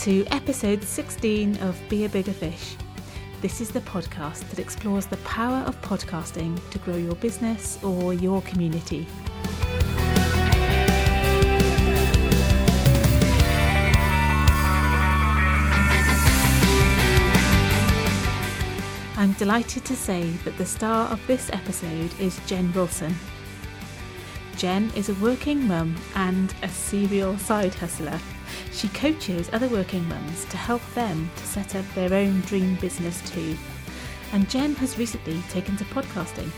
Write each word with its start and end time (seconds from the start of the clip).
to 0.00 0.24
episode 0.28 0.82
16 0.82 1.58
of 1.58 1.78
Be 1.90 2.06
a 2.06 2.08
Bigger 2.08 2.32
Fish. 2.32 2.74
This 3.42 3.60
is 3.60 3.68
the 3.68 3.82
podcast 3.82 4.48
that 4.48 4.58
explores 4.58 5.04
the 5.04 5.18
power 5.18 5.58
of 5.66 5.78
podcasting 5.82 6.58
to 6.70 6.78
grow 6.78 6.96
your 6.96 7.16
business 7.16 7.78
or 7.84 8.14
your 8.14 8.40
community. 8.40 9.06
I'm 19.18 19.34
delighted 19.34 19.84
to 19.84 19.94
say 19.94 20.30
that 20.46 20.56
the 20.56 20.64
star 20.64 21.10
of 21.12 21.20
this 21.26 21.50
episode 21.52 22.18
is 22.18 22.40
Jen 22.46 22.72
Wilson. 22.72 23.14
Jen 24.56 24.90
is 24.96 25.10
a 25.10 25.14
working 25.16 25.68
mum 25.68 25.94
and 26.14 26.54
a 26.62 26.70
serial 26.70 27.36
side 27.36 27.74
hustler. 27.74 28.18
She 28.72 28.88
coaches 28.88 29.50
other 29.52 29.68
working 29.68 30.08
mums 30.08 30.44
to 30.46 30.56
help 30.56 30.82
them 30.94 31.30
to 31.36 31.46
set 31.46 31.74
up 31.74 31.84
their 31.94 32.12
own 32.14 32.40
dream 32.42 32.76
business 32.76 33.20
too. 33.30 33.56
And 34.32 34.48
Jen 34.48 34.74
has 34.76 34.98
recently 34.98 35.40
taken 35.50 35.76
to 35.76 35.84
podcasting. 35.86 36.50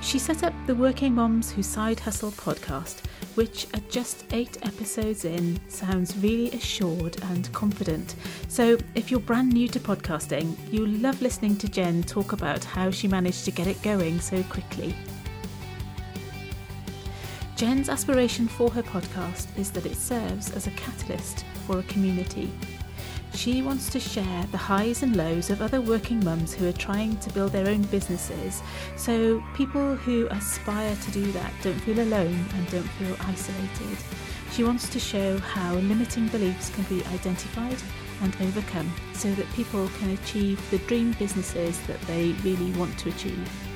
She 0.00 0.18
set 0.18 0.44
up 0.44 0.54
the 0.66 0.74
Working 0.74 1.14
Moms 1.14 1.50
Who 1.50 1.62
Side 1.62 1.98
Hustle 1.98 2.30
podcast, 2.30 3.04
which 3.34 3.66
at 3.74 3.90
just 3.90 4.24
eight 4.32 4.56
episodes 4.64 5.24
in 5.24 5.58
sounds 5.68 6.16
really 6.18 6.50
assured 6.52 7.20
and 7.24 7.52
confident. 7.52 8.14
So 8.46 8.78
if 8.94 9.10
you're 9.10 9.20
brand 9.20 9.52
new 9.52 9.66
to 9.68 9.80
podcasting, 9.80 10.56
you'll 10.72 10.88
love 10.88 11.20
listening 11.20 11.56
to 11.56 11.68
Jen 11.68 12.04
talk 12.04 12.32
about 12.32 12.62
how 12.62 12.90
she 12.90 13.08
managed 13.08 13.44
to 13.46 13.50
get 13.50 13.66
it 13.66 13.82
going 13.82 14.20
so 14.20 14.42
quickly. 14.44 14.94
Jen's 17.58 17.88
aspiration 17.88 18.46
for 18.46 18.70
her 18.70 18.84
podcast 18.84 19.48
is 19.58 19.72
that 19.72 19.84
it 19.84 19.96
serves 19.96 20.52
as 20.52 20.68
a 20.68 20.70
catalyst 20.70 21.44
for 21.66 21.80
a 21.80 21.82
community. 21.82 22.52
She 23.34 23.62
wants 23.62 23.90
to 23.90 23.98
share 23.98 24.44
the 24.52 24.56
highs 24.56 25.02
and 25.02 25.16
lows 25.16 25.50
of 25.50 25.60
other 25.60 25.80
working 25.80 26.24
mums 26.24 26.54
who 26.54 26.68
are 26.68 26.72
trying 26.72 27.16
to 27.16 27.32
build 27.32 27.50
their 27.50 27.66
own 27.66 27.82
businesses 27.82 28.62
so 28.96 29.42
people 29.56 29.96
who 29.96 30.28
aspire 30.28 30.94
to 30.94 31.10
do 31.10 31.32
that 31.32 31.52
don't 31.60 31.80
feel 31.80 31.98
alone 31.98 32.46
and 32.54 32.70
don't 32.70 32.90
feel 32.90 33.16
isolated. 33.22 33.98
She 34.52 34.62
wants 34.62 34.88
to 34.90 35.00
show 35.00 35.38
how 35.38 35.74
limiting 35.74 36.28
beliefs 36.28 36.70
can 36.70 36.84
be 36.84 37.04
identified 37.06 37.78
and 38.22 38.36
overcome 38.40 38.94
so 39.14 39.34
that 39.34 39.52
people 39.54 39.88
can 39.98 40.10
achieve 40.10 40.62
the 40.70 40.78
dream 40.86 41.10
businesses 41.18 41.80
that 41.88 42.00
they 42.02 42.36
really 42.44 42.70
want 42.78 42.96
to 43.00 43.08
achieve. 43.08 43.67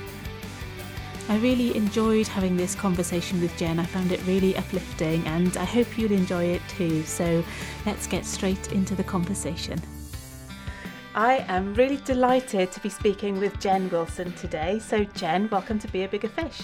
I 1.29 1.37
really 1.37 1.75
enjoyed 1.75 2.27
having 2.27 2.57
this 2.57 2.75
conversation 2.75 3.39
with 3.39 3.55
Jen. 3.57 3.79
I 3.79 3.85
found 3.85 4.11
it 4.11 4.19
really 4.27 4.57
uplifting 4.57 5.25
and 5.25 5.55
I 5.55 5.63
hope 5.63 5.97
you'll 5.97 6.11
enjoy 6.11 6.43
it 6.43 6.61
too. 6.67 7.03
So 7.03 7.43
let's 7.85 8.07
get 8.07 8.25
straight 8.25 8.73
into 8.73 8.93
the 8.93 9.05
conversation. 9.05 9.81
I 11.15 11.45
am 11.47 11.73
really 11.75 11.97
delighted 11.97 12.73
to 12.73 12.79
be 12.81 12.89
speaking 12.89 13.39
with 13.39 13.57
Jen 13.59 13.89
Wilson 13.89 14.33
today. 14.33 14.79
So, 14.79 15.05
Jen, 15.05 15.47
welcome 15.49 15.79
to 15.79 15.87
Be 15.87 16.03
a 16.03 16.07
Bigger 16.09 16.27
Fish. 16.27 16.63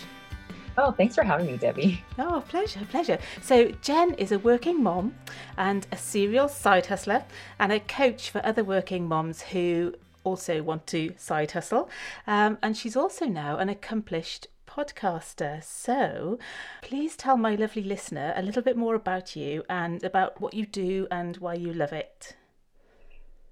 Oh, 0.78 0.92
thanks 0.92 1.16
for 1.16 1.24
having 1.24 1.46
me, 1.46 1.56
Debbie. 1.56 2.04
Oh, 2.18 2.44
pleasure, 2.48 2.82
pleasure. 2.90 3.20
So, 3.42 3.70
Jen 3.82 4.16
is 4.16 4.32
a 4.32 4.40
working 4.40 4.84
mom 4.84 5.14
and 5.58 5.86
a 5.92 5.98
serial 5.98 6.50
side 6.50 6.88
hustler 6.88 7.24
and 7.60 7.72
a 7.72 7.80
coach 7.80 8.30
for 8.30 8.46
other 8.46 8.64
working 8.64 9.08
moms 9.08 9.42
who 9.42 9.94
also 10.30 10.62
want 10.62 10.86
to 10.88 11.14
side 11.18 11.52
hustle. 11.52 11.90
Um, 12.28 12.58
and 12.62 12.78
she's 12.78 12.96
also 12.96 13.26
now 13.26 13.58
an 13.58 13.70
accomplished 13.70 14.48
podcaster. 14.68 15.64
So 15.64 16.38
please 16.82 17.16
tell 17.16 17.38
my 17.38 17.56
lovely 17.56 17.84
listener 17.84 18.34
a 18.36 18.42
little 18.42 18.62
bit 18.62 18.78
more 18.78 18.96
about 18.96 19.36
you 19.36 19.64
and 19.70 20.04
about 20.04 20.40
what 20.40 20.54
you 20.54 20.66
do 20.66 21.08
and 21.10 21.38
why 21.38 21.56
you 21.56 21.74
love 21.74 21.94
it. 21.94 22.36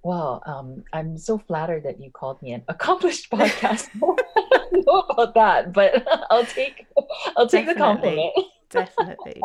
Well, 0.04 0.42
um, 0.46 0.84
I'm 0.94 1.18
so 1.18 1.38
flattered 1.38 1.84
that 1.84 2.00
you 2.00 2.12
called 2.12 2.42
me 2.42 2.54
an 2.54 2.64
accomplished 2.68 3.30
podcaster. 3.32 3.90
I 4.38 4.68
don't 4.72 4.86
know 4.86 5.00
about 5.10 5.34
that, 5.34 5.74
but 5.74 6.08
I'll 6.30 6.46
take 6.46 6.86
I'll 7.36 7.48
take 7.48 7.66
Definitely. 7.66 7.74
the 7.74 7.80
compliment. 7.80 8.34
Definitely. 8.70 9.42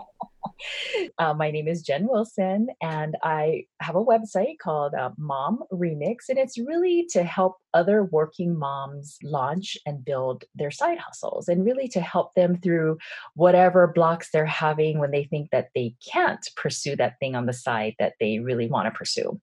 Uh, 1.19 1.35
my 1.35 1.51
name 1.51 1.69
is 1.69 1.83
Jen 1.83 2.07
Wilson, 2.09 2.69
and 2.81 3.17
I 3.23 3.65
have 3.81 3.97
a 3.97 4.05
website 4.05 4.59
called 4.63 4.95
uh, 4.95 5.11
Mom 5.17 5.61
Remix, 5.73 6.29
and 6.29 6.39
it's 6.39 6.59
really 6.59 7.07
to 7.11 7.23
help 7.23 7.57
other 7.75 8.05
working 8.05 8.59
moms 8.59 9.19
launch 9.23 9.77
and 9.87 10.05
build 10.05 10.45
their 10.55 10.71
side 10.71 10.99
hustles, 10.99 11.49
and 11.49 11.65
really 11.65 11.89
to 11.89 12.01
help 12.01 12.35
them 12.35 12.59
through 12.61 12.99
whatever 13.35 13.93
blocks 13.95 14.31
they're 14.33 14.47
having 14.47 14.99
when 14.99 15.11
they 15.11 15.25
think 15.25 15.51
that 15.51 15.69
they 15.75 15.95
can't 16.13 16.47
pursue 16.57 16.97
that 16.97 17.19
thing 17.21 17.35
on 17.35 17.47
the 17.47 17.53
side 17.53 17.95
that 17.99 18.15
they 18.21 18.39
really 18.39 18.69
want 18.69 18.87
to 18.87 18.99
pursue. 18.99 19.41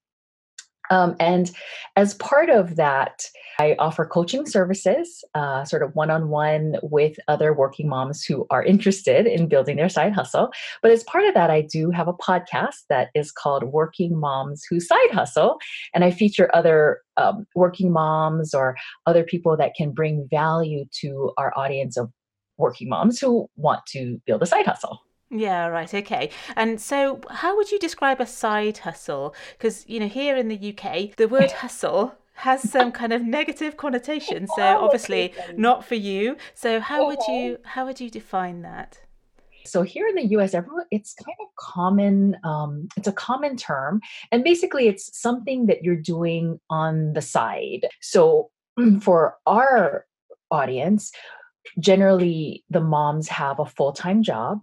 Um, 0.90 1.16
and 1.20 1.52
as 1.96 2.16
part 2.16 2.50
of 2.50 2.76
that, 2.78 3.24
I 3.60 3.76
offer 3.78 4.06
coaching 4.06 4.46
services, 4.46 5.24
uh, 5.36 5.66
sort 5.66 5.84
of 5.84 5.94
one 5.94 6.10
on 6.10 6.30
one 6.30 6.78
with 6.82 7.18
other 7.28 7.54
working 7.54 7.90
moms 7.90 8.24
who 8.24 8.48
are 8.50 8.64
interested 8.64 9.28
in 9.28 9.50
building 9.50 9.76
their 9.76 9.90
side 9.90 10.14
hustle. 10.14 10.50
But 10.82 10.92
as 10.92 11.04
part 11.04 11.26
of 11.26 11.34
that, 11.34 11.52
I 11.52 11.62
do 11.62 11.92
have 11.92 12.08
a 12.08 12.14
podcast 12.14 12.86
that 12.90 13.10
is 13.14 13.32
called 13.32 13.66
Working 13.66 14.18
Moms 14.18 14.64
Who 14.70 14.80
Side 14.80 15.12
Hustle. 15.12 15.58
And 15.94 16.06
I 16.06 16.12
feature 16.12 16.50
other 16.54 17.02
um, 17.18 17.46
working 17.54 17.92
moms 17.92 18.54
or 18.54 18.78
other 19.06 19.24
people 19.24 19.58
that 19.58 19.76
can 19.76 19.92
bring 19.92 20.28
value 20.32 20.86
to 21.02 21.34
our 21.38 21.54
audience 21.58 21.98
of 21.98 22.10
working 22.58 22.88
moms 22.88 23.20
who 23.20 23.50
want 23.58 23.82
to 23.88 24.22
build 24.26 24.42
a 24.42 24.46
side 24.46 24.66
hustle. 24.66 25.00
Yeah, 25.32 25.68
right. 25.68 25.94
Okay. 25.94 26.32
And 26.56 26.82
so, 26.82 27.22
how 27.30 27.56
would 27.56 27.72
you 27.72 27.80
describe 27.80 28.20
a 28.20 28.26
side 28.26 28.80
hustle? 28.80 29.36
Because, 29.58 29.88
you 29.88 30.00
know, 30.00 30.08
here 30.08 30.36
in 30.36 30.48
the 30.48 30.74
UK, 30.74 31.16
the 31.18 31.28
word 31.28 31.52
hustle 31.52 32.16
has 32.34 32.68
some 32.68 32.92
kind 32.92 33.14
of 33.14 33.22
negative 33.22 33.78
connotation. 33.78 34.48
So, 34.56 34.62
obviously, 34.84 35.34
not 35.56 35.86
for 35.86 35.96
you. 35.96 36.36
So, 36.56 36.80
how 36.80 37.06
would 37.06 37.20
you 37.28 37.60
how 37.64 37.86
would 37.86 38.00
you 38.00 38.10
define 38.10 38.64
that? 38.64 39.00
So 39.66 39.84
here 39.84 40.08
in 40.08 40.16
the 40.16 40.26
U.S., 40.26 40.56
everyone 40.56 40.86
it's 40.90 41.14
kind 41.14 41.38
of 41.42 41.48
common. 41.60 42.36
Um, 42.44 42.88
it's 42.98 43.08
a 43.08 43.12
common 43.12 43.56
term, 43.56 44.02
and 44.32 44.44
basically, 44.44 44.88
it's 44.88 45.20
something 45.20 45.68
that 45.68 45.84
you're 45.84 45.96
doing 45.96 46.60
on 46.72 47.14
the 47.14 47.22
side. 47.22 47.86
So 48.02 48.50
for 49.02 49.38
our 49.46 50.08
audience, 50.50 51.12
generally 51.80 52.64
the 52.72 52.82
moms 52.82 53.28
have 53.28 53.60
a 53.60 53.66
full 53.66 53.92
time 53.92 54.24
job 54.24 54.62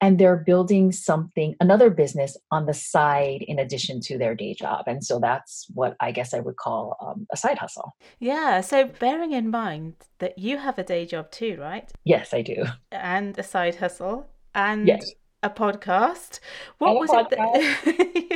and 0.00 0.18
they're 0.18 0.36
building 0.36 0.92
something 0.92 1.54
another 1.60 1.90
business 1.90 2.36
on 2.50 2.66
the 2.66 2.74
side 2.74 3.42
in 3.42 3.58
addition 3.58 4.00
to 4.00 4.18
their 4.18 4.34
day 4.34 4.54
job. 4.54 4.84
And 4.86 5.04
so 5.04 5.18
that's 5.18 5.66
what 5.74 5.96
i 6.00 6.10
guess 6.12 6.34
i 6.34 6.40
would 6.40 6.56
call 6.56 6.96
um, 7.00 7.26
a 7.32 7.36
side 7.36 7.58
hustle. 7.58 7.94
Yeah 8.18 8.60
so 8.60 8.86
bearing 8.86 9.32
in 9.32 9.50
mind 9.50 9.94
that 10.18 10.38
you 10.38 10.58
have 10.58 10.78
a 10.78 10.84
day 10.84 11.06
job 11.06 11.30
too 11.30 11.56
right? 11.60 11.90
Yes 12.04 12.34
i 12.34 12.42
do. 12.42 12.64
And 12.90 13.38
a 13.38 13.42
side 13.42 13.76
hustle 13.76 14.28
and 14.54 14.86
yes. 14.86 15.12
a 15.42 15.50
podcast. 15.50 16.40
What 16.78 16.98
was 16.98 17.10
podcast. 17.10 17.56
it 17.86 18.30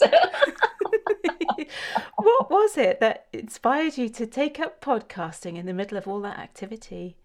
that... 0.00 1.66
what 2.16 2.50
was 2.50 2.76
it 2.76 3.00
that 3.00 3.26
inspired 3.32 3.96
you 3.98 4.08
to 4.08 4.26
take 4.26 4.58
up 4.58 4.80
podcasting 4.80 5.56
in 5.56 5.66
the 5.66 5.74
middle 5.74 5.98
of 5.98 6.08
all 6.08 6.20
that 6.20 6.38
activity 6.38 7.16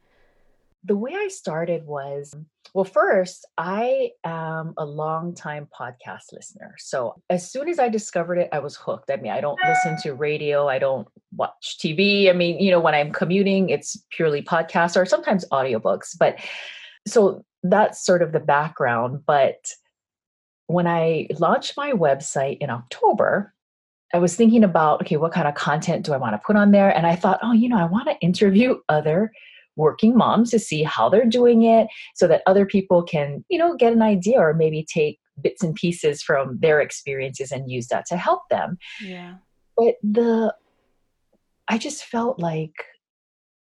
the 0.86 0.96
way 0.96 1.14
I 1.16 1.28
started 1.28 1.86
was 1.86 2.36
well, 2.76 2.84
first, 2.84 3.48
I 3.58 4.12
am 4.26 4.74
a 4.78 4.86
long 4.86 5.34
time 5.34 5.66
podcast 5.80 6.34
listener. 6.34 6.76
So 6.78 7.16
as 7.30 7.50
soon 7.50 7.70
as 7.70 7.80
I 7.80 7.88
discovered 7.88 8.38
it, 8.38 8.50
I 8.52 8.60
was 8.60 8.76
hooked. 8.76 9.10
I 9.10 9.16
mean, 9.16 9.32
I 9.32 9.40
don't 9.40 9.58
listen 9.66 9.96
ah. 9.98 10.02
to 10.04 10.14
radio, 10.14 10.68
I 10.68 10.78
don't 10.78 11.08
watch 11.34 11.78
TV. 11.82 12.30
I 12.30 12.34
mean, 12.34 12.60
you 12.60 12.72
know, 12.72 12.82
when 12.82 12.94
I'm 12.94 13.14
commuting, 13.14 13.70
it's 13.70 14.04
purely 14.12 14.42
podcasts 14.42 14.98
or 15.00 15.06
sometimes 15.06 15.46
audiobooks. 15.54 16.18
But 16.20 16.38
so 17.08 17.46
that's 17.64 18.06
sort 18.06 18.22
of 18.22 18.34
the 18.34 18.42
background. 18.42 19.22
But 19.26 19.72
when 20.68 20.86
I 20.86 21.28
launched 21.40 21.78
my 21.78 21.94
website 21.94 22.58
in 22.60 22.70
October, 22.70 23.54
I 24.14 24.18
was 24.18 24.36
thinking 24.36 24.66
about, 24.66 25.02
okay, 25.04 25.16
what 25.16 25.32
kind 25.32 25.48
of 25.48 25.56
content 25.56 26.06
do 26.06 26.14
I 26.14 26.18
want 26.18 26.34
to 26.34 26.42
put 26.46 26.58
on 26.58 26.72
there? 26.72 26.90
And 26.90 27.08
I 27.08 27.16
thought, 27.16 27.40
oh, 27.42 27.54
you 27.54 27.70
know, 27.70 27.78
I 27.78 27.86
want 27.86 28.08
to 28.10 28.20
interview 28.20 28.80
other 28.90 29.32
working 29.76 30.16
moms 30.16 30.52
to 30.52 30.60
see 30.60 30.84
how 30.84 31.10
they're 31.10 31.26
doing 31.26 31.64
it 31.64 31.88
so 32.16 32.28
that 32.28 32.42
other 32.46 32.66
people 32.66 33.04
can, 33.04 33.44
you 33.50 33.58
know, 33.58 33.76
get 33.76 33.94
an 33.94 34.02
idea 34.02 34.40
or 34.40 34.54
maybe 34.54 34.86
take 34.92 35.20
bits 35.42 35.64
and 35.64 35.76
pieces 35.76 36.22
from 36.22 36.58
their 36.62 36.80
experiences 36.80 37.52
and 37.52 37.70
use 37.70 37.88
that 37.88 38.06
to 38.08 38.18
help 38.18 38.42
them. 38.50 38.78
Yeah. 39.02 39.36
But 39.78 39.96
the 40.02 40.54
I 41.68 41.78
just 41.78 42.06
felt 42.06 42.40
like 42.40 42.74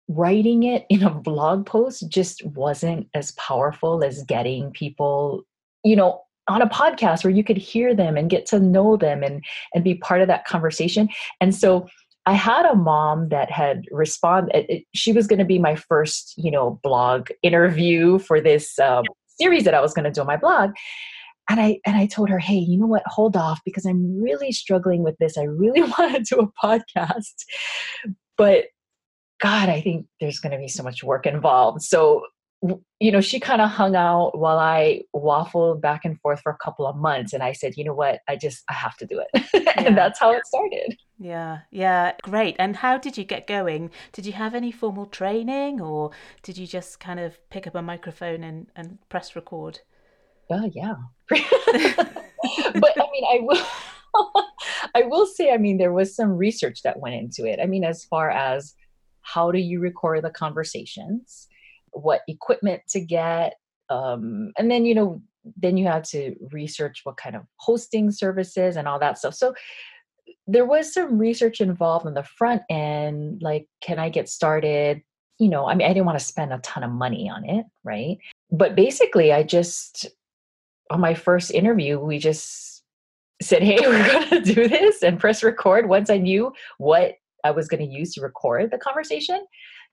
writing 0.07 0.63
it 0.63 0.85
in 0.89 1.03
a 1.03 1.13
blog 1.13 1.65
post 1.65 2.09
just 2.09 2.43
wasn't 2.45 3.07
as 3.13 3.33
powerful 3.33 4.03
as 4.03 4.23
getting 4.23 4.71
people, 4.71 5.43
you 5.83 5.95
know, 5.95 6.21
on 6.47 6.63
a 6.63 6.69
podcast 6.69 7.23
where 7.23 7.33
you 7.33 7.43
could 7.43 7.57
hear 7.57 7.93
them 7.93 8.17
and 8.17 8.29
get 8.29 8.45
to 8.47 8.59
know 8.59 8.97
them 8.97 9.21
and 9.21 9.43
and 9.75 9.83
be 9.83 9.95
part 9.95 10.21
of 10.21 10.27
that 10.27 10.45
conversation. 10.45 11.07
And 11.39 11.53
so 11.53 11.87
I 12.29 12.33
had 12.33 12.63
a 12.67 12.75
mom 12.75 13.29
that 13.29 13.49
had 13.49 13.85
responded. 13.89 14.83
She 14.93 15.11
was 15.11 15.25
going 15.25 15.39
to 15.39 15.45
be 15.45 15.57
my 15.57 15.73
first, 15.73 16.35
you 16.37 16.51
know, 16.51 16.79
blog 16.83 17.29
interview 17.41 18.19
for 18.19 18.39
this 18.39 18.77
um, 18.77 19.03
series 19.39 19.63
that 19.63 19.73
I 19.73 19.81
was 19.81 19.95
going 19.95 20.05
to 20.05 20.11
do 20.11 20.21
on 20.21 20.27
my 20.27 20.37
blog. 20.37 20.73
and 21.49 21.59
I 21.59 21.79
and 21.87 21.97
I 21.97 22.05
told 22.05 22.29
her, 22.29 22.37
hey, 22.37 22.59
you 22.59 22.77
know 22.77 22.85
what? 22.85 23.01
Hold 23.07 23.35
off 23.35 23.61
because 23.65 23.83
I'm 23.83 24.21
really 24.21 24.51
struggling 24.51 25.01
with 25.01 25.17
this. 25.17 25.39
I 25.39 25.45
really 25.45 25.81
want 25.97 26.13
to 26.13 26.35
do 26.35 26.39
a 26.39 26.51
podcast, 26.63 27.33
but 28.37 28.65
God, 29.41 29.67
I 29.69 29.81
think 29.81 30.05
there's 30.21 30.39
going 30.39 30.51
to 30.51 30.59
be 30.59 30.67
so 30.67 30.83
much 30.83 31.03
work 31.03 31.25
involved. 31.25 31.81
So 31.81 32.25
you 32.99 33.11
know, 33.11 33.21
she 33.21 33.39
kind 33.39 33.61
of 33.61 33.69
hung 33.71 33.95
out 33.95 34.37
while 34.37 34.59
I 34.59 35.01
waffled 35.15 35.81
back 35.81 36.03
and 36.03 36.19
forth 36.19 36.41
for 36.41 36.51
a 36.51 36.57
couple 36.63 36.85
of 36.85 36.97
months. 36.97 37.33
And 37.33 37.41
I 37.41 37.53
said, 37.53 37.73
you 37.77 37.85
know 37.85 37.93
what? 37.93 38.19
I 38.27 38.35
just, 38.35 38.63
I 38.69 38.73
have 38.73 38.97
to 38.97 39.05
do 39.05 39.19
it. 39.19 39.45
Yeah. 39.59 39.73
and 39.85 39.97
that's 39.97 40.19
how 40.19 40.31
it 40.31 40.45
started. 40.45 40.97
Yeah. 41.19 41.59
Yeah. 41.69 42.13
Great. 42.21 42.55
And 42.59 42.77
how 42.77 42.97
did 42.97 43.17
you 43.17 43.25
get 43.25 43.45
going? 43.45 43.91
Did 44.13 44.25
you 44.25 44.33
have 44.33 44.55
any 44.55 44.71
formal 44.71 45.05
training 45.05 45.81
or 45.81 46.11
did 46.43 46.57
you 46.57 46.65
just 46.65 46.99
kind 46.99 47.19
of 47.19 47.37
pick 47.49 47.67
up 47.67 47.75
a 47.75 47.81
microphone 47.81 48.43
and, 48.43 48.67
and 48.75 48.97
press 49.09 49.35
record? 49.35 49.79
Well, 50.49 50.71
yeah. 50.73 50.95
but 51.29 51.37
I 51.37 53.07
mean, 53.11 53.25
I 53.29 53.39
will. 53.41 53.65
I 54.95 55.03
will 55.03 55.27
say, 55.27 55.51
I 55.51 55.57
mean, 55.57 55.77
there 55.77 55.93
was 55.93 56.15
some 56.15 56.31
research 56.31 56.81
that 56.81 56.99
went 56.99 57.13
into 57.13 57.45
it. 57.45 57.59
I 57.61 57.67
mean, 57.67 57.83
as 57.83 58.05
far 58.05 58.31
as 58.31 58.73
how 59.21 59.51
do 59.51 59.59
you 59.59 59.79
record 59.79 60.23
the 60.23 60.31
conversations, 60.31 61.47
what 61.91 62.21
equipment 62.27 62.81
to 62.89 63.01
get 63.01 63.53
um, 63.89 64.51
and 64.57 64.69
then 64.69 64.85
you 64.85 64.95
know 64.95 65.21
then 65.57 65.77
you 65.77 65.87
had 65.87 66.03
to 66.03 66.35
research 66.51 67.01
what 67.03 67.17
kind 67.17 67.35
of 67.35 67.43
hosting 67.57 68.11
services 68.11 68.75
and 68.75 68.87
all 68.87 68.99
that 68.99 69.17
stuff 69.17 69.33
so 69.33 69.53
there 70.47 70.65
was 70.65 70.93
some 70.93 71.17
research 71.17 71.61
involved 71.61 72.05
on 72.05 72.13
the 72.13 72.23
front 72.23 72.61
end 72.69 73.41
like 73.41 73.67
can 73.81 73.99
i 73.99 74.09
get 74.09 74.29
started 74.29 75.01
you 75.39 75.49
know 75.49 75.67
i 75.67 75.75
mean 75.75 75.87
i 75.87 75.93
didn't 75.93 76.05
want 76.05 76.17
to 76.17 76.25
spend 76.25 76.53
a 76.53 76.59
ton 76.59 76.83
of 76.83 76.91
money 76.91 77.29
on 77.29 77.47
it 77.47 77.65
right 77.83 78.17
but 78.51 78.75
basically 78.75 79.31
i 79.31 79.43
just 79.43 80.07
on 80.91 80.99
my 80.99 81.13
first 81.13 81.51
interview 81.51 81.99
we 81.99 82.17
just 82.17 82.83
said 83.41 83.63
hey 83.63 83.77
we're 83.81 84.07
going 84.07 84.29
to 84.29 84.53
do 84.53 84.67
this 84.67 85.03
and 85.03 85.19
press 85.19 85.43
record 85.43 85.87
once 85.87 86.09
i 86.09 86.17
knew 86.17 86.51
what 86.77 87.15
i 87.43 87.51
was 87.51 87.67
going 87.67 87.85
to 87.85 87.91
use 87.91 88.13
to 88.13 88.21
record 88.21 88.71
the 88.71 88.77
conversation 88.77 89.45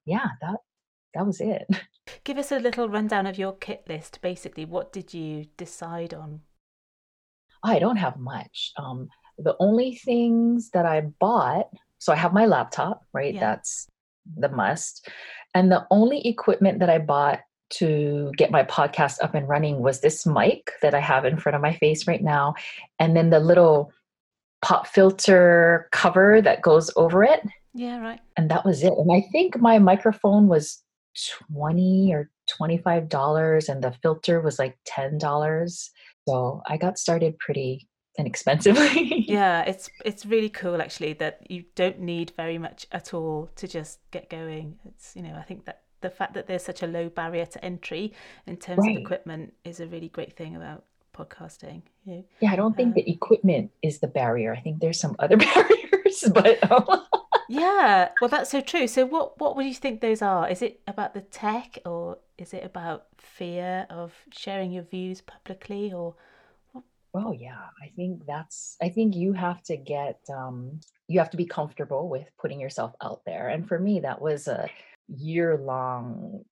yeah 0.05 0.27
that 0.41 0.57
that 1.17 1.27
was 1.27 1.41
it. 1.41 1.67
Give 2.25 2.37
us 2.37 2.53
a 2.53 2.59
little 2.59 2.89
rundown 2.89 3.27
of 3.27 3.39
your 3.39 3.55
kit 3.55 3.85
list. 3.89 4.21
Basically, 4.21 4.67
what 4.67 4.93
did 4.93 5.15
you 5.15 5.47
decide 5.57 6.13
on? 6.13 6.43
I 7.65 7.79
don't 7.79 7.97
have 7.97 8.19
much. 8.19 8.73
Um, 8.77 9.09
the 9.39 9.57
only 9.61 9.95
things 9.95 10.71
that 10.71 10.87
I 10.87 11.03
bought, 11.21 11.69
so 11.99 12.13
I 12.13 12.17
have 12.17 12.33
my 12.33 12.47
laptop, 12.47 13.03
right? 13.13 13.35
Yeah. 13.35 13.41
That's 13.41 13.89
the 14.37 14.49
must. 14.49 15.09
And 15.55 15.71
the 15.71 15.87
only 15.91 16.27
equipment 16.27 16.81
that 16.81 16.91
I 16.91 16.99
bought 16.99 17.41
to 17.69 18.33
get 18.37 18.51
my 18.51 18.63
podcast 18.63 19.23
up 19.23 19.35
and 19.35 19.49
running 19.49 19.81
was 19.81 20.01
this 20.01 20.27
mic 20.27 20.73
that 20.83 20.95
I 20.95 21.01
have 21.01 21.25
in 21.25 21.37
front 21.37 21.57
of 21.57 21.63
my 21.63 21.73
face 21.75 22.07
right 22.07 22.23
now. 22.23 22.55
And 22.99 23.17
then 23.17 23.31
the 23.31 23.41
little 23.41 23.93
pop 24.63 24.87
filter 24.87 25.89
cover 25.93 26.41
that 26.43 26.63
goes 26.63 26.91
over 26.97 27.25
it. 27.25 27.41
Yeah, 27.75 27.99
right. 28.01 28.21
And 28.37 28.51
that 28.51 28.65
was 28.65 28.83
it. 28.83 28.93
And 28.93 29.13
I 29.13 29.27
think 29.33 29.59
my 29.59 29.79
microphone 29.79 30.47
was 30.49 30.83
20 31.51 32.13
or 32.13 32.31
25 32.49 33.09
dollars 33.09 33.69
and 33.69 33.83
the 33.83 33.93
filter 34.03 34.41
was 34.41 34.59
like 34.59 34.77
10 34.85 35.19
dollars 35.19 35.91
so 36.29 36.63
i 36.69 36.77
got 36.77 36.99
started 36.99 37.39
pretty 37.39 37.89
inexpensively 38.19 39.25
yeah 39.29 39.63
it's 39.63 39.91
it's 40.05 40.27
really 40.27 40.49
cool 40.49 40.81
actually 40.81 41.13
that 41.13 41.41
you 41.51 41.65
don't 41.75 42.01
need 42.01 42.33
very 42.37 42.59
much 42.59 42.87
at 42.93 43.13
all 43.15 43.51
to 43.57 43.67
just 43.69 43.99
get 44.11 44.29
going 44.31 44.79
it's 44.89 45.15
you 45.15 45.23
know 45.23 45.35
i 45.37 45.43
think 45.43 45.65
that 45.65 45.83
the 46.01 46.11
fact 46.11 46.35
that 46.35 46.47
there's 46.47 46.63
such 46.63 46.83
a 46.83 46.87
low 46.87 47.09
barrier 47.09 47.47
to 47.47 47.65
entry 47.65 48.13
in 48.47 48.57
terms 48.57 48.79
right. 48.79 48.97
of 48.97 49.03
equipment 49.03 49.53
is 49.65 49.81
a 49.81 49.87
really 49.87 50.09
great 50.09 50.37
thing 50.37 50.55
about 50.57 50.85
podcasting 51.15 51.83
know? 52.05 52.25
yeah 52.41 52.53
i 52.53 52.57
don't 52.57 52.77
think 52.77 52.93
uh, 52.93 52.95
the 52.97 53.11
equipment 53.11 53.71
is 53.83 53.99
the 54.01 54.07
barrier 54.07 54.53
i 54.53 54.61
think 54.61 54.81
there's 54.81 55.01
some 55.01 55.17
other 55.19 55.37
barriers 55.55 56.25
but 56.33 56.71
um, 56.71 57.03
yeah, 57.49 58.11
well, 58.21 58.29
that's 58.29 58.51
so 58.51 58.61
true. 58.61 58.87
So, 58.87 59.07
what 59.07 59.39
what 59.41 59.57
would 59.57 59.67
you 59.67 59.75
think 59.75 60.01
those 60.01 60.23
are? 60.23 60.49
Is 60.49 60.63
it 60.63 60.81
about 60.87 61.15
the 61.15 61.21
tech, 61.21 61.79
or 61.85 62.19
is 62.39 62.53
it 62.53 62.65
about 62.65 63.07
fear 63.19 63.87
of 63.91 64.13
sharing 64.33 64.73
your 64.73 64.83
views 64.83 65.21
publicly, 65.21 65.93
or? 65.93 66.15
Well, 67.17 67.33
yeah, 67.33 67.65
I 67.83 67.89
think 67.97 68.27
that's. 68.27 68.77
I 68.83 68.91
think 68.91 69.17
you 69.17 69.33
have 69.33 69.63
to 69.65 69.79
get. 69.79 70.21
Um, 70.31 70.81
you 71.09 71.19
have 71.19 71.31
to 71.31 71.39
be 71.39 71.47
comfortable 71.47 72.11
with 72.11 72.27
putting 72.39 72.61
yourself 72.61 72.93
out 73.03 73.23
there, 73.25 73.49
and 73.49 73.67
for 73.67 73.79
me, 73.79 74.01
that 74.01 74.21
was 74.21 74.49
a 74.49 74.69
year 75.09 75.57
long 75.57 76.45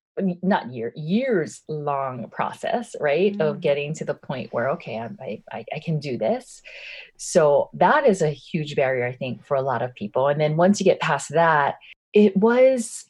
not 0.43 0.73
year 0.73 0.93
years 0.95 1.63
long 1.69 2.31
process 2.31 2.95
right 3.01 3.37
mm. 3.37 3.41
of 3.41 3.61
getting 3.61 3.93
to 3.93 4.05
the 4.05 4.15
point 4.15 4.53
where 4.53 4.71
okay 4.71 4.97
I'm, 4.97 5.19
I, 5.21 5.43
I 5.51 5.65
i 5.75 5.81
can 5.81 5.99
do 5.99 6.17
this 6.17 6.63
so 7.17 7.69
that 7.75 8.07
is 8.07 8.23
a 8.23 8.31
huge 8.31 8.77
barrier 8.77 9.05
i 9.05 9.13
think 9.13 9.45
for 9.45 9.57
a 9.57 9.61
lot 9.61 9.83
of 9.83 9.93
people 9.97 10.29
and 10.29 10.41
then 10.41 10.57
once 10.57 10.79
you 10.79 10.85
get 10.85 11.01
past 11.01 11.31
that 11.31 11.79
it 12.13 12.37
was 12.37 13.07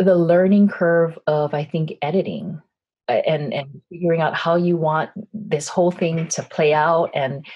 the 0.00 0.16
learning 0.16 0.66
curve 0.66 1.16
of 1.28 1.54
i 1.54 1.62
think 1.62 1.92
editing 2.02 2.60
and 3.08 3.52
and 3.52 3.80
figuring 3.90 4.20
out 4.20 4.34
how 4.34 4.56
you 4.56 4.76
want 4.76 5.10
this 5.32 5.68
whole 5.68 5.90
thing 5.90 6.28
to 6.28 6.42
play 6.42 6.74
out 6.74 7.10
and 7.14 7.46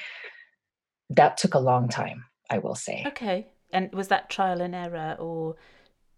that 1.11 1.37
took 1.37 1.55
a 1.55 1.59
long 1.59 1.89
time 1.89 2.25
i 2.51 2.59
will 2.59 2.75
say 2.75 3.05
okay 3.07 3.47
and 3.73 3.93
was 3.93 4.09
that 4.09 4.29
trial 4.31 4.61
and 4.61 4.75
error 4.75 5.17
or 5.19 5.57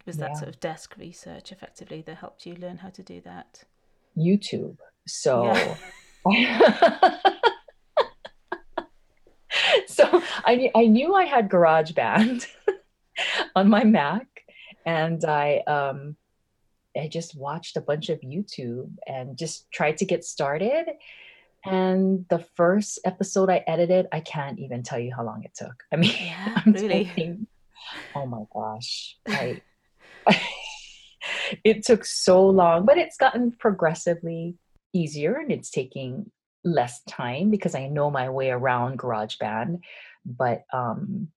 was 0.07 0.17
that 0.19 0.31
yeah. 0.33 0.39
sort 0.39 0.49
of 0.49 0.61
desk 0.61 0.97
research 0.99 1.53
effectively 1.53 2.03
that 2.03 2.17
helped 2.17 2.47
you 2.47 2.55
learn 2.57 2.79
how 2.79 2.91
to 2.91 3.03
do 3.03 3.21
that? 3.23 3.65
YouTube. 4.19 4.77
So 5.07 5.47
yeah. 5.47 5.77
so 9.87 10.23
I 10.45 10.71
I 10.75 10.87
knew 10.87 11.15
I 11.15 11.25
had 11.25 11.49
GarageBand 11.49 12.47
on 13.57 13.69
my 13.69 13.85
Mac 13.85 14.27
and 14.85 15.25
I 15.25 15.59
um 15.67 16.17
I 16.97 17.09
just 17.09 17.37
watched 17.37 17.77
a 17.77 17.81
bunch 17.81 18.09
of 18.09 18.21
YouTube 18.21 18.91
and 19.07 19.37
just 19.37 19.71
tried 19.71 19.99
to 19.99 20.05
get 20.05 20.25
started. 20.25 20.87
And 21.65 22.27
the 22.29 22.45
first 22.57 22.99
episode 23.05 23.51
I 23.51 23.65
edited, 23.67 24.07
I 24.13 24.21
can't 24.21 24.59
even 24.59 24.83
tell 24.83 24.99
you 24.99 25.15
how 25.15 25.25
long 25.25 25.45
it 25.45 25.55
took. 25.55 25.83
I 25.93 25.97
mean, 25.97 26.15
yeah, 26.21 26.63
really? 26.67 27.05
Thinking, 27.05 27.47
oh 28.15 28.27
my 28.27 28.43
gosh. 28.53 29.17
I 29.27 29.63
it 31.65 31.85
took 31.85 32.05
so 32.05 32.47
long, 32.47 32.85
but 32.85 32.99
it's 32.99 33.17
gotten 33.17 33.53
progressively 33.53 34.57
easier 34.93 35.35
and 35.35 35.51
it's 35.51 35.71
taking 35.71 36.31
less 36.65 37.03
time 37.05 37.51
because 37.51 37.75
I 37.75 37.89
know 37.89 38.11
my 38.11 38.31
way 38.31 38.51
around 38.51 38.99
GarageBand. 38.99 39.81
But 40.25 40.65
um, 40.73 41.29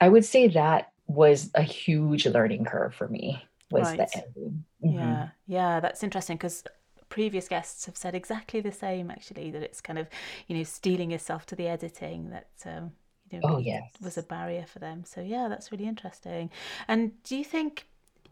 I 0.00 0.08
would 0.08 0.24
say 0.24 0.48
that 0.48 0.92
was 1.06 1.50
a 1.54 1.62
huge 1.62 2.26
learning 2.26 2.64
curve 2.64 2.94
for 2.94 3.08
me. 3.08 3.42
Was 3.74 3.88
right. 3.88 3.98
the. 3.98 4.40
Mm-hmm. 4.40 4.98
Yeah, 4.98 5.28
yeah, 5.46 5.80
that's 5.80 6.02
interesting 6.02 6.36
because 6.36 6.64
previous 7.08 7.48
guests 7.48 7.86
have 7.86 7.96
said 7.96 8.14
exactly 8.14 8.60
the 8.60 8.72
same. 8.72 9.10
Actually, 9.10 9.50
that 9.50 9.62
it's 9.62 9.80
kind 9.80 9.98
of 9.98 10.08
you 10.46 10.56
know 10.56 10.64
steeling 10.64 11.10
yourself 11.10 11.46
to 11.46 11.56
the 11.56 11.68
editing 11.68 12.30
that. 12.30 12.48
Um, 12.64 12.92
you 13.30 13.40
know, 13.40 13.54
oh, 13.54 13.58
yes. 13.58 13.82
was 14.00 14.16
a 14.18 14.22
barrier 14.22 14.64
for 14.66 14.78
them. 14.78 15.02
So 15.04 15.20
yeah, 15.20 15.48
that's 15.48 15.72
really 15.72 15.86
interesting. 15.86 16.50
And 16.86 17.20
do 17.24 17.36
you 17.36 17.42
think 17.42 17.88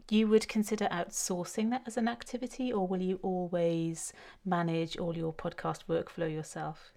you 0.09 0.27
would 0.27 0.47
consider 0.47 0.87
outsourcing 0.91 1.69
that 1.71 1.83
as 1.85 1.97
an 1.97 2.07
activity, 2.07 2.71
or 2.71 2.87
will 2.87 3.01
you 3.01 3.19
always 3.21 4.13
manage 4.45 4.97
all 4.97 5.17
your 5.17 5.33
podcast 5.33 5.85
workflow 5.89 6.31
yourself? 6.31 6.93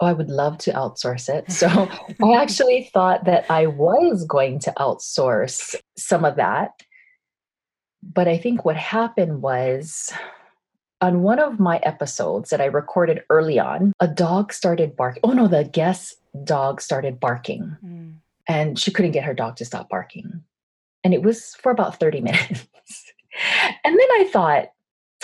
Oh, 0.00 0.06
I 0.06 0.12
would 0.12 0.28
love 0.28 0.58
to 0.58 0.72
outsource 0.72 1.28
it. 1.28 1.52
So 1.52 1.68
I 2.22 2.32
actually 2.34 2.90
thought 2.92 3.24
that 3.26 3.50
I 3.50 3.66
was 3.66 4.24
going 4.24 4.58
to 4.60 4.72
outsource 4.78 5.76
some 5.96 6.24
of 6.24 6.36
that. 6.36 6.72
But 8.12 8.28
I 8.28 8.38
think 8.38 8.64
what 8.64 8.76
happened 8.76 9.42
was 9.42 10.12
on 11.00 11.22
one 11.22 11.38
of 11.38 11.58
my 11.58 11.78
episodes 11.78 12.50
that 12.50 12.60
I 12.60 12.66
recorded 12.66 13.22
early 13.30 13.58
on, 13.58 13.92
a 14.00 14.08
dog 14.08 14.52
started 14.52 14.96
barking. 14.96 15.20
Oh 15.24 15.32
no, 15.32 15.48
the 15.48 15.64
guest 15.64 16.16
dog 16.44 16.80
started 16.80 17.20
barking. 17.20 17.76
Mm. 17.84 18.14
And 18.46 18.78
she 18.78 18.90
couldn't 18.90 19.12
get 19.12 19.24
her 19.24 19.34
dog 19.34 19.56
to 19.56 19.64
stop 19.64 19.88
barking 19.88 20.42
and 21.04 21.12
it 21.12 21.22
was 21.22 21.54
for 21.56 21.70
about 21.70 22.00
30 22.00 22.20
minutes. 22.22 22.66
and 23.84 23.98
then 23.98 24.08
I 24.12 24.28
thought, 24.32 24.70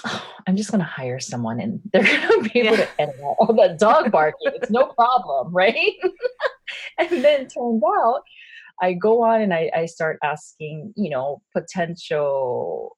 oh, 0.04 0.26
I'm 0.46 0.56
just 0.56 0.70
going 0.70 0.80
to 0.80 0.84
hire 0.84 1.18
someone 1.18 1.58
and 1.58 1.80
they're 1.92 2.04
going 2.04 2.44
to 2.44 2.50
be 2.50 2.60
able 2.60 2.76
yeah. 2.76 2.84
to 2.84 3.00
edit 3.00 3.16
all 3.20 3.52
that 3.54 3.78
dog 3.78 4.12
barking. 4.12 4.52
it's 4.54 4.70
no 4.70 4.86
problem, 4.86 5.52
right? 5.52 5.96
and 6.98 7.24
then 7.24 7.42
it 7.42 7.54
turns 7.54 7.82
out 7.84 8.22
I 8.80 8.94
go 8.94 9.22
on 9.22 9.40
and 9.40 9.52
I, 9.52 9.70
I 9.74 9.86
start 9.86 10.18
asking, 10.22 10.94
you 10.96 11.10
know, 11.10 11.42
potential 11.54 12.96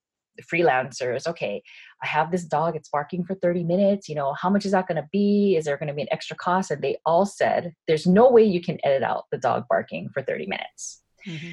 freelancers, 0.53 1.27
okay, 1.27 1.63
I 2.03 2.07
have 2.07 2.31
this 2.31 2.45
dog, 2.45 2.77
it's 2.77 2.89
barking 2.89 3.25
for 3.25 3.35
30 3.35 3.65
minutes, 3.65 4.09
you 4.09 4.15
know, 4.15 4.33
how 4.35 4.49
much 4.49 4.65
is 4.65 4.73
that 4.73 4.89
going 4.89 4.97
to 4.97 5.09
be? 5.13 5.57
Is 5.57 5.65
there 5.65 5.77
going 5.77 5.89
to 5.89 5.95
be 5.95 6.03
an 6.03 6.09
extra 6.11 6.37
cost? 6.37 6.71
And 6.71 6.83
they 6.83 6.97
all 7.05 7.27
said, 7.27 7.75
there's 7.87 8.07
no 8.07 8.31
way 8.31 8.45
you 8.45 8.61
can 8.61 8.79
edit 8.85 9.03
out 9.03 9.25
the 9.31 9.39
dog 9.39 9.65
barking 9.69 10.09
for 10.13 10.23
30 10.23 10.47
minutes. 10.47 11.03
Mm-hmm. 11.27 11.51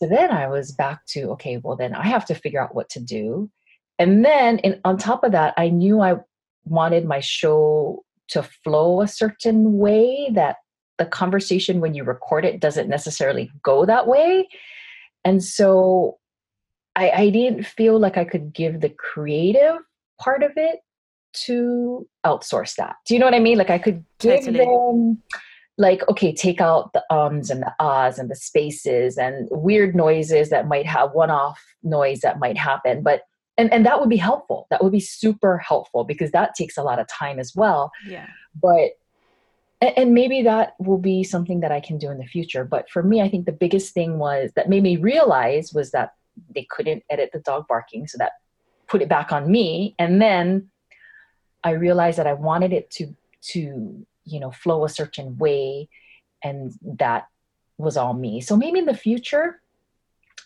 So 0.00 0.08
then 0.08 0.30
I 0.30 0.48
was 0.48 0.72
back 0.72 1.04
to, 1.08 1.30
okay, 1.32 1.58
well, 1.58 1.76
then 1.76 1.94
I 1.94 2.06
have 2.06 2.24
to 2.26 2.34
figure 2.34 2.62
out 2.62 2.74
what 2.74 2.88
to 2.90 3.00
do. 3.00 3.50
And 3.98 4.24
then 4.24 4.58
in, 4.58 4.80
on 4.84 4.96
top 4.96 5.24
of 5.24 5.32
that, 5.32 5.52
I 5.58 5.68
knew 5.68 6.00
I 6.00 6.16
wanted 6.64 7.04
my 7.04 7.20
show 7.20 8.04
to 8.28 8.42
flow 8.64 9.02
a 9.02 9.08
certain 9.08 9.76
way 9.76 10.30
that 10.32 10.56
the 11.00 11.06
conversation 11.06 11.80
when 11.80 11.94
you 11.94 12.04
record 12.04 12.44
it 12.44 12.60
doesn't 12.60 12.88
necessarily 12.88 13.50
go 13.62 13.86
that 13.86 14.06
way. 14.06 14.46
And 15.24 15.42
so 15.42 16.18
I, 16.94 17.10
I 17.10 17.30
didn't 17.30 17.64
feel 17.64 17.98
like 17.98 18.16
i 18.16 18.24
could 18.24 18.52
give 18.52 18.80
the 18.80 18.90
creative 18.90 19.78
part 20.20 20.42
of 20.42 20.52
it 20.56 20.80
to 21.46 22.06
outsource 22.24 22.74
that. 22.76 22.96
Do 23.06 23.14
you 23.14 23.20
know 23.20 23.26
what 23.26 23.34
i 23.34 23.40
mean? 23.40 23.58
Like 23.58 23.70
i 23.70 23.78
could 23.78 24.04
give 24.20 24.44
totally. 24.44 24.58
them 24.58 25.22
like 25.78 26.06
okay 26.10 26.34
take 26.34 26.60
out 26.60 26.92
the 26.92 27.02
ums 27.10 27.48
and 27.48 27.62
the 27.62 27.72
ahs 27.80 28.18
and 28.18 28.30
the 28.30 28.36
spaces 28.36 29.16
and 29.16 29.48
weird 29.50 29.96
noises 29.96 30.50
that 30.50 30.68
might 30.68 30.84
have 30.84 31.12
one-off 31.12 31.58
noise 31.82 32.20
that 32.20 32.38
might 32.38 32.58
happen 32.58 33.02
but 33.02 33.22
and 33.60 33.72
and 33.72 33.84
that 33.84 34.00
would 34.00 34.08
be 34.08 34.16
helpful. 34.16 34.66
That 34.70 34.82
would 34.82 34.92
be 34.92 35.00
super 35.00 35.58
helpful 35.58 36.04
because 36.04 36.30
that 36.30 36.54
takes 36.54 36.78
a 36.78 36.82
lot 36.82 36.98
of 36.98 37.06
time 37.08 37.38
as 37.38 37.54
well. 37.54 37.92
Yeah. 38.08 38.26
But 38.60 38.92
and 39.80 40.12
maybe 40.12 40.42
that 40.42 40.74
will 40.78 40.98
be 40.98 41.24
something 41.24 41.60
that 41.60 41.72
i 41.72 41.80
can 41.80 41.98
do 41.98 42.10
in 42.10 42.18
the 42.18 42.26
future 42.26 42.64
but 42.64 42.88
for 42.90 43.02
me 43.02 43.20
i 43.20 43.28
think 43.28 43.46
the 43.46 43.52
biggest 43.52 43.94
thing 43.94 44.18
was 44.18 44.50
that 44.54 44.68
made 44.68 44.82
me 44.82 44.96
realize 44.96 45.72
was 45.72 45.90
that 45.90 46.14
they 46.54 46.66
couldn't 46.70 47.02
edit 47.10 47.30
the 47.32 47.40
dog 47.40 47.66
barking 47.68 48.06
so 48.06 48.18
that 48.18 48.32
put 48.90 49.02
it 49.02 49.08
back 49.08 49.32
on 49.32 49.50
me. 49.50 49.94
And 49.98 50.20
then 50.20 50.68
i 51.62 51.70
realized 51.72 52.18
that 52.18 52.26
i 52.26 52.32
wanted 52.32 52.72
it 52.72 52.90
to 52.90 53.14
to 53.42 54.06
you 54.24 54.40
know 54.40 54.50
flow 54.50 54.84
a 54.84 54.88
certain 54.88 55.36
way 55.36 55.88
and 56.42 56.72
that 56.82 57.26
was 57.76 57.96
all 57.96 58.14
me. 58.14 58.40
So 58.40 58.56
maybe 58.56 58.78
in 58.78 58.86
the 58.86 58.94
future 58.94 59.60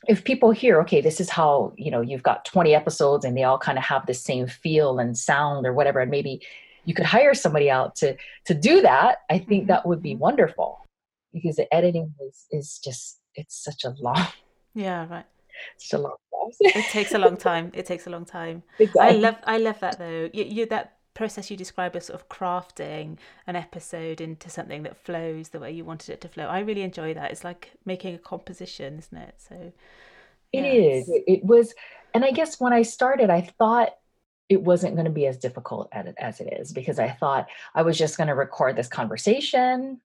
if 0.07 0.23
people 0.23 0.51
hear 0.51 0.81
okay 0.83 1.01
this 1.01 1.19
is 1.21 1.31
how 1.31 1.73
you 1.77 1.91
know 1.91 2.03
you've 2.03 2.23
got 2.23 2.45
20 2.45 2.75
episodes 2.75 3.25
and 3.25 3.37
they 3.37 3.45
all 3.45 3.59
kind 3.59 3.79
of 3.79 3.85
have 3.85 4.05
the 4.07 4.15
same 4.15 4.47
feel 4.47 4.99
and 4.99 5.17
sound 5.17 5.67
or 5.67 5.73
whatever 5.73 6.01
and 6.01 6.11
maybe 6.11 6.43
you 6.85 6.95
could 6.95 7.07
hire 7.07 7.35
somebody 7.35 7.71
out 7.71 7.95
to 7.97 8.17
to 8.45 8.55
do 8.55 8.81
that 8.83 9.19
i 9.31 9.39
think 9.39 9.63
mm-hmm. 9.63 9.69
that 9.69 9.87
would 9.87 10.03
be 10.03 10.15
wonderful 10.17 10.85
because 11.33 11.57
the 11.57 11.73
editing 11.75 12.13
is 12.27 12.47
is 12.51 12.81
just 12.83 13.21
it's 13.35 13.63
such 13.63 13.85
a 13.85 13.95
long 14.01 14.27
yeah 14.75 15.07
right 15.09 15.27
such 15.77 15.99
a 15.99 16.03
long 16.03 16.17
process 16.31 16.77
it 16.77 16.91
takes 16.91 17.13
a 17.15 17.19
long 17.19 17.37
time 17.37 17.71
it 17.75 17.87
takes 17.87 18.07
a 18.07 18.11
long 18.11 18.25
time 18.25 18.63
exactly. 18.79 19.03
i 19.03 19.11
love 19.11 19.37
i 19.45 19.59
love 19.59 19.79
that 19.81 19.99
though 19.99 20.29
you, 20.33 20.45
you 20.45 20.67
that 20.67 20.95
process 21.15 21.51
you 21.51 21.57
describe 21.57 21.97
as 21.97 22.07
sort 22.07 22.21
of 22.21 22.29
crafting 22.29 23.17
an 23.47 23.57
episode 23.57 24.21
into 24.21 24.51
something 24.51 24.83
that 24.83 24.97
flows 24.97 25.51
the 25.51 25.61
way 25.61 25.71
you 25.71 25.85
wanted 25.85 26.11
it 26.11 26.21
to 26.21 26.29
flow. 26.29 26.47
I 26.47 26.59
really 26.59 26.83
enjoy 26.83 27.15
that. 27.15 27.31
It's 27.31 27.45
like 27.45 27.71
making 27.85 28.15
a 28.17 28.19
composition, 28.19 28.99
isn't 28.99 29.17
it? 29.17 29.35
So 29.39 29.73
it 30.53 30.63
is. 30.63 31.09
It 31.09 31.45
was, 31.45 31.75
and 32.13 32.25
I 32.25 32.33
guess 32.33 32.61
when 32.61 32.73
I 32.73 32.83
started, 32.83 33.31
I 33.31 33.43
thought 33.59 33.91
it 34.49 34.63
wasn't 34.63 34.95
going 34.95 35.07
to 35.07 35.11
be 35.11 35.27
as 35.27 35.39
difficult 35.39 35.89
as 35.93 36.41
it 36.41 36.59
is 36.61 36.73
because 36.73 36.99
I 36.99 37.11
thought 37.11 37.47
I 37.75 37.83
was 37.83 37.97
just 37.97 38.17
going 38.17 38.29
to 38.29 38.35
record 38.35 38.77
this 38.77 38.89
conversation 38.89 40.01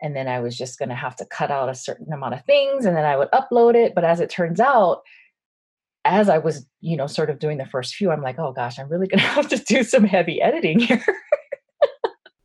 and 0.00 0.16
then 0.16 0.28
I 0.28 0.40
was 0.40 0.56
just 0.56 0.78
going 0.78 0.88
to 0.88 0.94
have 0.94 1.16
to 1.16 1.26
cut 1.26 1.50
out 1.50 1.68
a 1.68 1.74
certain 1.74 2.12
amount 2.12 2.34
of 2.34 2.44
things 2.44 2.86
and 2.86 2.96
then 2.96 3.04
I 3.04 3.16
would 3.16 3.30
upload 3.32 3.74
it. 3.74 3.94
But 3.94 4.04
as 4.04 4.20
it 4.20 4.30
turns 4.30 4.60
out, 4.60 5.02
as 6.04 6.28
I 6.28 6.38
was, 6.38 6.66
you 6.80 6.96
know, 6.96 7.06
sort 7.06 7.30
of 7.30 7.38
doing 7.38 7.58
the 7.58 7.66
first 7.66 7.94
few, 7.94 8.10
I'm 8.10 8.22
like, 8.22 8.38
oh 8.38 8.52
gosh, 8.52 8.78
I'm 8.78 8.88
really 8.88 9.06
going 9.08 9.20
to 9.20 9.26
have 9.26 9.48
to 9.48 9.58
do 9.58 9.82
some 9.82 10.04
heavy 10.04 10.40
editing 10.40 10.78
here. 10.78 11.04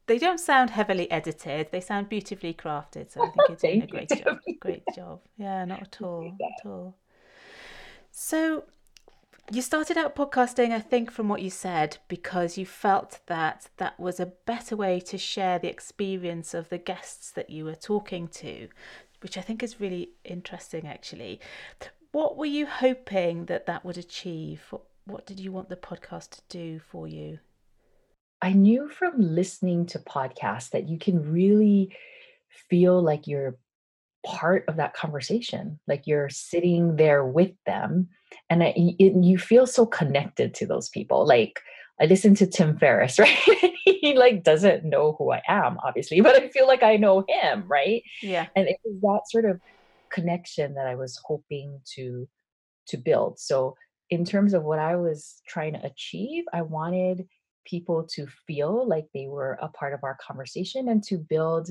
they 0.08 0.18
don't 0.18 0.39
sound 0.39 0.72
heavily 0.72 1.10
edited. 1.12 1.72
They 1.72 1.80
sound 1.80 2.10
beautifully 2.10 2.53
crafted. 2.53 3.12
So 3.12 3.22
I 3.22 3.30
think 3.30 3.38
you're 3.48 3.58
doing 3.58 3.84
a 3.84 3.88
great 3.88 4.10
job. 4.10 4.39
Great 4.60 4.84
job. 4.96 5.22
Yeah, 5.38 5.63
not 5.65 5.82
at 5.82 6.01
all. 6.01 6.24
Not 6.39 6.51
at 6.60 6.70
all. 6.70 6.98
So 8.12 8.65
you 9.51 9.62
started 9.62 9.97
out 9.97 10.15
podcasting, 10.15 10.71
I 10.71 10.79
think, 10.79 11.12
from 11.12 11.27
what 11.27 11.41
you 11.41 11.50
said, 11.50 11.97
because 12.07 12.57
you 12.57 12.65
felt 12.65 13.19
that 13.27 13.69
that 13.77 14.00
was 14.00 14.19
a 14.19 14.33
better 14.45 14.75
way 14.75 15.00
to 15.01 15.17
share 15.17 15.59
the 15.59 15.67
experience 15.67 16.53
of 16.53 16.69
the 16.69 16.77
guests 16.77 17.31
that 17.31 17.50
you 17.50 17.65
were 17.65 17.75
talking 17.75 18.27
to, 18.29 18.69
which 19.21 19.38
I 19.38 19.41
think 19.41 19.62
is 19.62 19.81
really 19.81 20.12
interesting, 20.23 20.88
actually. 20.88 21.41
What 22.12 22.38
were 22.38 22.45
you 22.45 22.65
hoping 22.65 23.45
that 23.45 23.65
that 23.65 23.83
would 23.83 23.97
achieve? 23.97 24.62
What, 24.69 24.83
what 25.05 25.25
did 25.25 25.39
you 25.39 25.51
want 25.51 25.69
the 25.69 25.75
podcast 25.75 26.29
to 26.31 26.41
do 26.50 26.79
for 26.79 27.07
you? 27.07 27.39
I 28.41 28.53
knew 28.53 28.89
from 28.89 29.13
listening 29.17 29.85
to 29.88 30.00
podcasts 30.00 30.69
that 30.71 30.88
you 30.88 30.97
can 30.97 31.31
really 31.31 31.95
feel 32.69 33.01
like 33.01 33.27
you're 33.27 33.57
part 34.25 34.65
of 34.67 34.77
that 34.77 34.93
conversation, 34.93 35.79
like 35.88 36.07
you're 36.07 36.29
sitting 36.29 36.95
there 36.95 37.25
with 37.25 37.51
them, 37.65 38.09
and 38.53 38.63
it, 38.63 38.95
it, 39.03 39.24
you 39.24 39.38
feel 39.38 39.65
so 39.65 39.86
connected 39.86 40.53
to 40.55 40.65
those 40.65 40.89
people. 40.89 41.25
Like 41.25 41.60
I 42.00 42.05
listen 42.05 42.36
to 42.36 42.48
Tim 42.48 42.77
Ferriss, 42.77 43.19
right? 43.19 43.38
he 43.83 44.15
like 44.15 44.43
doesn't 44.43 44.83
know 44.83 45.15
who 45.17 45.31
I 45.31 45.41
am, 45.48 45.77
obviously, 45.83 46.22
but 46.22 46.36
I 46.36 46.50
feel 46.50 46.67
like 46.67 46.83
I 46.83 46.98
know 46.98 47.25
him, 47.27 47.65
right? 47.67 48.03
Yeah. 48.22 48.48
And 48.55 48.67
it 48.67 48.77
was 48.83 49.01
that 49.01 49.31
sort 49.31 49.45
of 49.45 49.60
connection 50.12 50.75
that 50.75 50.88
I 50.88 50.95
was 50.95 51.19
hoping 51.24 51.79
to 51.95 52.27
to 52.88 52.98
build. 52.98 53.39
So 53.39 53.75
in 54.10 54.25
terms 54.25 54.53
of 54.53 54.63
what 54.63 54.79
I 54.79 54.98
was 54.98 55.41
trying 55.48 55.74
to 55.74 55.86
achieve, 55.86 56.43
I 56.53 56.62
wanted 56.62 57.25
people 57.65 58.05
to 58.15 58.27
feel 58.45 58.88
like 58.88 59.05
they 59.13 59.27
were 59.27 59.57
a 59.62 59.69
part 59.69 59.93
of 59.93 60.01
our 60.03 60.17
conversation 60.22 60.89
and 60.89 61.01
to 61.03 61.17
build 61.17 61.69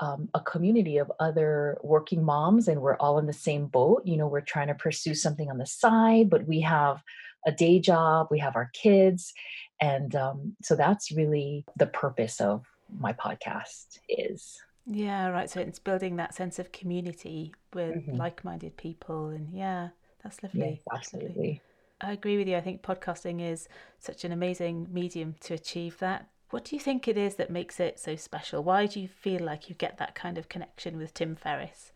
um, 0.00 0.28
a 0.34 0.40
community 0.40 0.98
of 0.98 1.10
other 1.18 1.78
working 1.82 2.24
moms 2.24 2.68
and 2.68 2.80
we're 2.80 2.96
all 2.96 3.18
in 3.18 3.26
the 3.26 3.32
same 3.32 3.66
boat 3.66 4.02
you 4.04 4.16
know 4.16 4.26
we're 4.26 4.40
trying 4.40 4.68
to 4.68 4.74
pursue 4.74 5.14
something 5.14 5.50
on 5.50 5.58
the 5.58 5.66
side 5.66 6.30
but 6.30 6.46
we 6.46 6.60
have 6.60 7.02
a 7.46 7.52
day 7.52 7.78
job 7.78 8.28
we 8.30 8.38
have 8.38 8.56
our 8.56 8.70
kids 8.74 9.32
and 9.80 10.14
um, 10.16 10.56
so 10.62 10.74
that's 10.74 11.12
really 11.12 11.64
the 11.76 11.86
purpose 11.86 12.40
of 12.40 12.64
my 12.98 13.12
podcast 13.12 13.98
is 14.08 14.58
yeah, 14.90 15.28
right. 15.28 15.50
So 15.50 15.60
it's 15.60 15.78
building 15.78 16.16
that 16.16 16.34
sense 16.34 16.58
of 16.58 16.72
community 16.72 17.54
with 17.74 17.96
mm-hmm. 17.96 18.16
like-minded 18.16 18.76
people, 18.78 19.28
and 19.28 19.52
yeah, 19.52 19.88
that's 20.22 20.42
lovely. 20.42 20.60
Yes, 20.60 20.80
absolutely. 20.92 21.60
I 22.00 22.12
agree 22.12 22.38
with 22.38 22.48
you. 22.48 22.56
I 22.56 22.62
think 22.62 22.82
podcasting 22.82 23.42
is 23.42 23.68
such 23.98 24.24
an 24.24 24.32
amazing 24.32 24.88
medium 24.90 25.34
to 25.40 25.54
achieve 25.54 25.98
that. 25.98 26.28
What 26.50 26.64
do 26.64 26.76
you 26.76 26.80
think 26.80 27.06
it 27.06 27.18
is 27.18 27.34
that 27.34 27.50
makes 27.50 27.78
it 27.78 27.98
so 27.98 28.16
special? 28.16 28.62
Why 28.62 28.86
do 28.86 29.00
you 29.00 29.08
feel 29.08 29.44
like 29.44 29.68
you 29.68 29.74
get 29.74 29.98
that 29.98 30.14
kind 30.14 30.38
of 30.38 30.48
connection 30.48 30.96
with 30.96 31.12
Tim 31.12 31.36
Ferriss? 31.36 31.92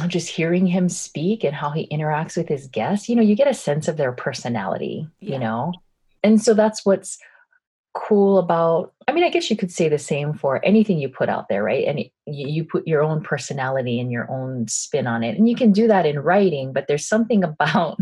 I'm 0.00 0.08
Just 0.08 0.28
hearing 0.28 0.66
him 0.66 0.88
speak 0.88 1.44
and 1.44 1.54
how 1.54 1.70
he 1.70 1.86
interacts 1.88 2.36
with 2.36 2.48
his 2.48 2.66
guests, 2.66 3.08
you 3.08 3.16
know, 3.16 3.22
you 3.22 3.34
get 3.34 3.48
a 3.48 3.54
sense 3.54 3.88
of 3.88 3.96
their 3.96 4.12
personality, 4.12 5.08
yeah. 5.20 5.32
you 5.32 5.38
know? 5.38 5.72
And 6.22 6.42
so 6.42 6.54
that's 6.54 6.84
what's 6.84 7.18
cool 7.94 8.38
about 8.38 8.92
i 9.08 9.12
mean 9.12 9.24
i 9.24 9.30
guess 9.30 9.50
you 9.50 9.56
could 9.56 9.72
say 9.72 9.88
the 9.88 9.98
same 9.98 10.32
for 10.32 10.64
anything 10.64 10.98
you 10.98 11.08
put 11.08 11.28
out 11.28 11.48
there 11.48 11.64
right 11.64 11.86
and 11.86 12.04
you, 12.26 12.62
put 12.64 12.86
your 12.86 13.02
own 13.02 13.22
personality 13.22 13.98
and 13.98 14.12
your 14.12 14.30
own 14.30 14.68
spin 14.68 15.06
on 15.06 15.24
it 15.24 15.36
and 15.36 15.48
you 15.48 15.56
can 15.56 15.72
do 15.72 15.88
that 15.88 16.06
in 16.06 16.20
writing 16.20 16.72
but 16.72 16.86
there's 16.86 17.06
something 17.06 17.42
about 17.44 17.98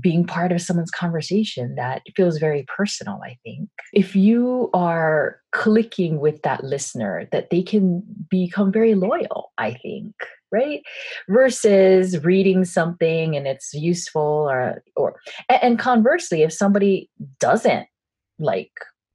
being 0.00 0.24
part 0.24 0.52
of 0.52 0.60
someone's 0.60 0.90
conversation 0.90 1.74
that 1.74 2.02
feels 2.16 2.38
very 2.38 2.64
personal 2.74 3.20
i 3.24 3.36
think 3.44 3.68
if 3.92 4.16
you 4.16 4.70
are 4.72 5.40
clicking 5.52 6.18
with 6.18 6.40
that 6.42 6.64
listener 6.64 7.28
that 7.32 7.50
they 7.50 7.62
can 7.62 8.02
become 8.30 8.72
very 8.72 8.94
loyal 8.94 9.52
i 9.58 9.74
think 9.74 10.14
right 10.50 10.82
versus 11.28 12.22
reading 12.24 12.64
something 12.64 13.36
and 13.36 13.46
it's 13.46 13.74
useful 13.74 14.48
or 14.50 14.82
or 14.96 15.16
and 15.48 15.78
conversely 15.78 16.42
if 16.42 16.52
somebody 16.52 17.10
doesn't 17.38 17.86
like 18.38 18.72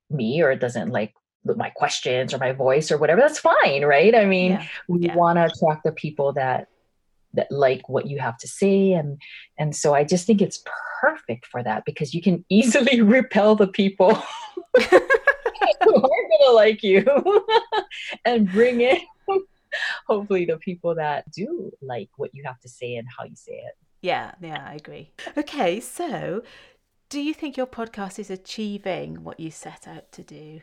me 0.10 0.42
or 0.42 0.56
doesn't 0.56 0.90
like 0.90 1.14
my 1.56 1.70
questions 1.70 2.34
or 2.34 2.38
my 2.40 2.52
voice 2.52 2.92
or 2.92 2.98
whatever 2.98 3.22
that's 3.22 3.40
fine 3.40 3.86
right 3.86 4.16
i 4.16 4.26
mean 4.26 4.54
yeah. 4.54 4.66
we 4.88 5.00
yeah. 5.02 5.16
want 5.16 5.38
to 5.38 5.46
attract 5.46 5.84
the 5.84 5.92
people 5.92 6.34
that 6.34 6.68
that 7.34 7.52
like 7.52 7.88
what 7.90 8.08
you 8.08 8.20
have 8.20 8.38
to 8.38 8.48
say 8.48 8.94
and 8.94 9.22
and 9.58 9.76
so 9.76 9.94
i 9.94 10.04
just 10.04 10.26
think 10.26 10.42
it's 10.42 10.64
perfect 11.02 11.46
for 11.46 11.62
that 11.64 11.84
because 11.86 12.14
you 12.14 12.22
can 12.22 12.44
easily 12.50 13.02
repel 13.02 13.56
the 13.56 13.68
people 13.68 14.14
who 14.76 15.96
aren't 15.96 16.32
gonna 16.40 16.54
like 16.54 16.84
you 16.84 17.06
and 18.26 18.52
bring 18.52 18.82
in 18.82 19.00
hopefully 20.08 20.46
the 20.46 20.58
people 20.58 20.96
that 20.96 21.30
do 21.32 21.72
like 21.82 22.10
what 22.18 22.34
you 22.34 22.44
have 22.46 22.60
to 22.60 22.70
say 22.70 22.96
and 22.96 23.08
how 23.18 23.24
you 23.26 23.36
say 23.36 23.54
it 23.54 23.74
yeah 24.02 24.32
yeah 24.42 24.66
i 24.68 24.76
agree 24.76 25.12
okay 25.38 25.80
so 25.80 26.42
do 27.10 27.22
you 27.22 27.34
think 27.34 27.56
your 27.56 27.68
podcast 27.68 28.20
is 28.20 28.30
achieving 28.30 29.24
what 29.24 29.40
you 29.40 29.50
set 29.50 29.88
out 29.88 30.12
to 30.12 30.24
do? 30.24 30.60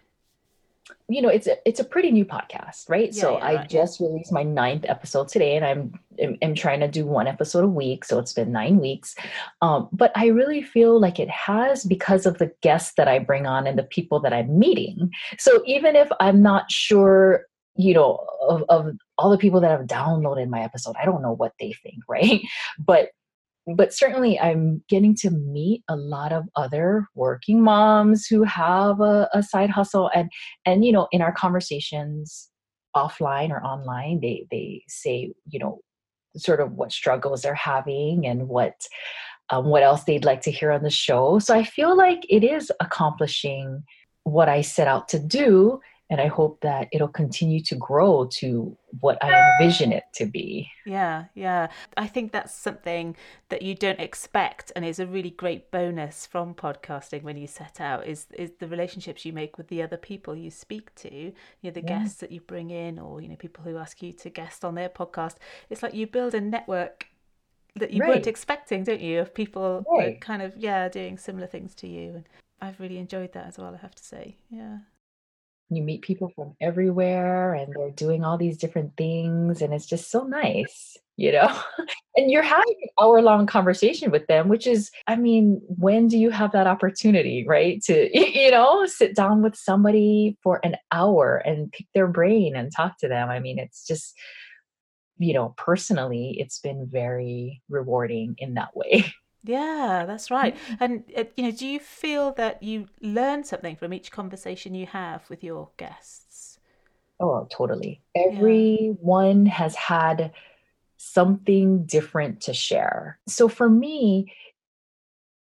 You 1.09 1.23
know, 1.23 1.29
it's 1.29 1.47
a, 1.47 1.57
it's 1.67 1.81
a 1.81 1.85
pretty 1.85 2.11
new 2.11 2.25
podcast, 2.25 2.89
right? 2.89 3.13
Yeah, 3.13 3.21
so 3.21 3.39
yeah, 3.39 3.45
I 3.45 3.55
right, 3.57 3.69
just 3.69 4.01
released 4.01 4.33
my 4.33 4.43
ninth 4.43 4.85
episode 4.87 5.29
today, 5.29 5.57
and 5.57 5.65
I'm, 5.65 5.99
I'm, 6.23 6.39
I'm 6.43 6.55
trying 6.55 6.81
to 6.81 6.89
do 6.89 7.07
one 7.07 7.27
episode 7.27 7.65
a 7.65 7.69
week. 7.69 8.05
So 8.05 8.19
it's 8.19 8.33
been 8.33 8.53
nine 8.53 8.79
weeks, 8.79 9.15
um, 9.63 9.89
but 9.93 10.13
I 10.15 10.27
really 10.27 10.63
feel 10.63 11.01
like 11.01 11.19
it 11.19 11.31
has 11.31 11.85
because 11.85 12.27
of 12.27 12.39
the 12.39 12.53
guests 12.61 12.95
that 12.97 13.09
I 13.09 13.19
bring 13.19 13.47
on 13.47 13.67
and 13.67 13.79
the 13.79 13.85
people 13.85 14.21
that 14.21 14.33
I'm 14.33 14.59
meeting. 14.59 15.11
So 15.39 15.63
even 15.67 15.97
if 15.97 16.09
I'm 16.21 16.43
not 16.43 16.71
sure 16.71 17.47
you 17.77 17.93
know 17.93 18.25
of, 18.49 18.63
of 18.69 18.97
all 19.19 19.31
the 19.31 19.39
people 19.39 19.61
that 19.61 19.71
have 19.71 19.89
downloaded 19.89 20.49
my 20.49 20.63
episode 20.63 20.95
i 21.01 21.05
don't 21.05 21.23
know 21.23 21.33
what 21.33 21.53
they 21.59 21.73
think 21.73 21.97
right 22.09 22.41
but 22.79 23.09
but 23.77 23.93
certainly 23.93 24.39
i'm 24.41 24.83
getting 24.89 25.15
to 25.15 25.31
meet 25.31 25.83
a 25.89 25.97
lot 25.97 26.33
of 26.33 26.45
other 26.57 27.07
working 27.15 27.63
moms 27.63 28.27
who 28.27 28.43
have 28.43 29.01
a, 29.01 29.29
a 29.33 29.43
side 29.43 29.71
hustle 29.71 30.11
and 30.15 30.31
and 30.67 30.85
you 30.85 30.93
know 30.93 31.09
in 31.13 31.23
our 31.23 31.33
conversations 31.33 32.51
offline 32.97 33.51
or 33.51 33.63
online 33.65 34.21
they 34.21 34.47
they 34.51 34.83
say 34.89 35.33
you 35.49 35.59
know 35.59 35.81
sort 36.37 36.61
of 36.61 36.73
what 36.73 36.93
struggles 36.93 37.43
they're 37.43 37.55
having 37.55 38.27
and 38.27 38.49
what 38.49 38.75
um, 39.51 39.67
what 39.67 39.83
else 39.83 40.05
they'd 40.05 40.25
like 40.25 40.41
to 40.43 40.51
hear 40.51 40.71
on 40.73 40.83
the 40.83 40.91
show. 40.91 41.39
So 41.39 41.55
i 41.55 41.65
feel 41.65 41.97
like 41.97 42.25
it 42.29 42.45
is 42.45 42.73
accomplishing 42.81 43.85
what 44.25 44.49
i 44.49 44.63
set 44.63 44.89
out 44.89 45.09
to 45.09 45.19
do 45.19 45.81
and 46.11 46.21
I 46.21 46.27
hope 46.27 46.61
that 46.61 46.89
it'll 46.93 47.09
continue 47.09 47.61
to 47.63 47.77
grow 47.77 48.27
to 48.35 48.77
what 49.01 49.23
I 49.25 49.57
envision 49.59 49.91
it 49.91 50.05
to 50.15 50.27
be. 50.27 50.71
Yeah, 50.85 51.25
yeah. 51.35 51.69
I 51.97 52.07
think 52.07 52.31
that's 52.31 52.55
something 52.55 53.17
that 53.49 53.63
you 53.63 53.75
don't 53.75 53.99
expect 53.99 54.71
and 54.77 54.85
is 54.85 54.99
a 54.99 55.07
really 55.07 55.31
great 55.31 55.71
bonus 55.71 56.27
from 56.27 56.55
podcasting 56.55 57.23
when 57.23 57.39
you 57.39 57.47
set 57.47 57.81
out 57.81 58.07
is 58.07 58.27
is 58.35 58.53
the 58.59 58.69
relationships 58.69 59.25
you 59.25 59.33
make 59.33 59.57
with 59.57 59.69
the 59.69 59.83
other 59.83 59.97
people 59.97 60.37
you 60.37 60.51
speak 60.51 60.95
to, 60.97 61.13
you 61.13 61.33
know, 61.63 61.71
the 61.71 61.81
yeah. 61.81 62.01
guests 62.01 62.21
that 62.21 62.31
you 62.31 62.41
bring 62.43 62.71
in 62.71 62.99
or, 62.99 63.23
you 63.23 63.29
know, 63.29 63.37
people 63.37 63.65
who 63.65 63.79
ask 63.79 64.03
you 64.03 64.13
to 64.13 64.29
guest 64.29 64.65
on 64.65 64.75
their 64.75 64.91
podcast. 64.91 65.37
It's 65.71 65.83
like 65.83 65.95
you 65.95 66.07
build 66.07 66.35
a 66.35 66.41
network 66.41 67.07
that 67.77 67.93
you 67.93 68.01
right. 68.01 68.11
weren't 68.11 68.27
expecting, 68.27 68.85
don't 68.85 69.01
you, 69.01 69.21
of 69.21 69.35
people 69.35 69.85
right. 69.91 70.21
kind 70.21 70.43
of, 70.43 70.57
yeah, 70.57 70.89
doing 70.89 71.17
similar 71.17 71.47
things 71.47 71.75
to 71.77 71.89
you. 71.89 72.11
And 72.17 72.29
I've 72.61 72.79
really 72.79 72.99
enjoyed 72.99 73.33
that 73.33 73.47
as 73.47 73.59
well, 73.59 73.75
I 73.75 73.79
have 73.79 73.95
to 73.95 74.05
say. 74.05 74.37
Yeah 74.51 74.79
you 75.71 75.83
meet 75.83 76.03
people 76.03 76.31
from 76.35 76.55
everywhere 76.61 77.55
and 77.55 77.73
they're 77.75 77.91
doing 77.91 78.25
all 78.25 78.39
these 78.39 78.59
different 78.59 78.97
things 78.97 79.63
and 79.63 79.73
it's 79.73 79.87
just 79.87 80.11
so 80.11 80.25
nice 80.25 80.97
you 81.17 81.33
know? 81.33 81.49
And 82.17 82.31
you're 82.31 82.43
having 82.43 82.77
an 82.81 82.89
hour 83.03 83.21
long 83.21 83.45
conversation 83.45 84.13
with 84.13 84.25
them 84.29 84.49
which 84.49 84.69
is 84.69 84.93
i 85.09 85.17
mean 85.17 85.61
when 85.67 86.07
do 86.07 86.17
you 86.17 86.31
have 86.31 86.53
that 86.53 86.69
opportunity 86.69 87.45
right 87.45 87.83
to 87.87 88.09
you 88.39 88.53
know 88.53 88.87
sit 88.87 89.17
down 89.17 89.43
with 89.43 89.57
somebody 89.57 90.39
for 90.45 90.61
an 90.63 90.77
hour 90.93 91.39
and 91.39 91.73
pick 91.73 91.89
their 91.93 92.07
brain 92.07 92.55
and 92.55 92.71
talk 92.71 92.99
to 92.99 93.09
them? 93.09 93.31
I 93.31 93.41
mean 93.41 93.59
it's 93.59 93.85
just 93.85 94.15
you 95.19 95.35
know 95.35 95.55
personally 95.57 96.37
it's 96.39 96.61
been 96.61 96.87
very 96.87 97.63
rewarding 97.69 98.37
in 98.39 98.55
that 98.55 98.77
way 98.77 99.05
Yeah, 99.45 100.05
that's 100.07 100.31
right. 100.31 100.57
Mm. 100.57 100.77
And 100.81 101.05
uh, 101.17 101.25
you 101.37 101.45
know, 101.45 101.51
do 101.51 101.67
you 101.67 101.79
feel 101.79 102.33
that 102.33 102.63
you 102.63 102.89
learn 103.01 103.45
something 103.45 103.77
from 103.77 103.93
each 103.93 104.11
conversation 104.11 104.75
you 104.75 104.87
have 104.87 105.29
with 105.29 105.45
your 105.45 105.69
guests? 105.77 106.59
Oh, 107.21 107.47
totally. 107.51 108.01
Everyone 108.15 109.47
yeah. 109.47 109.53
has 109.53 109.75
had 109.77 110.33
something 110.97 111.85
different 111.85 112.41
to 112.43 112.55
share. 112.55 113.19
So 113.29 113.49
for 113.49 113.69
me, 113.69 114.33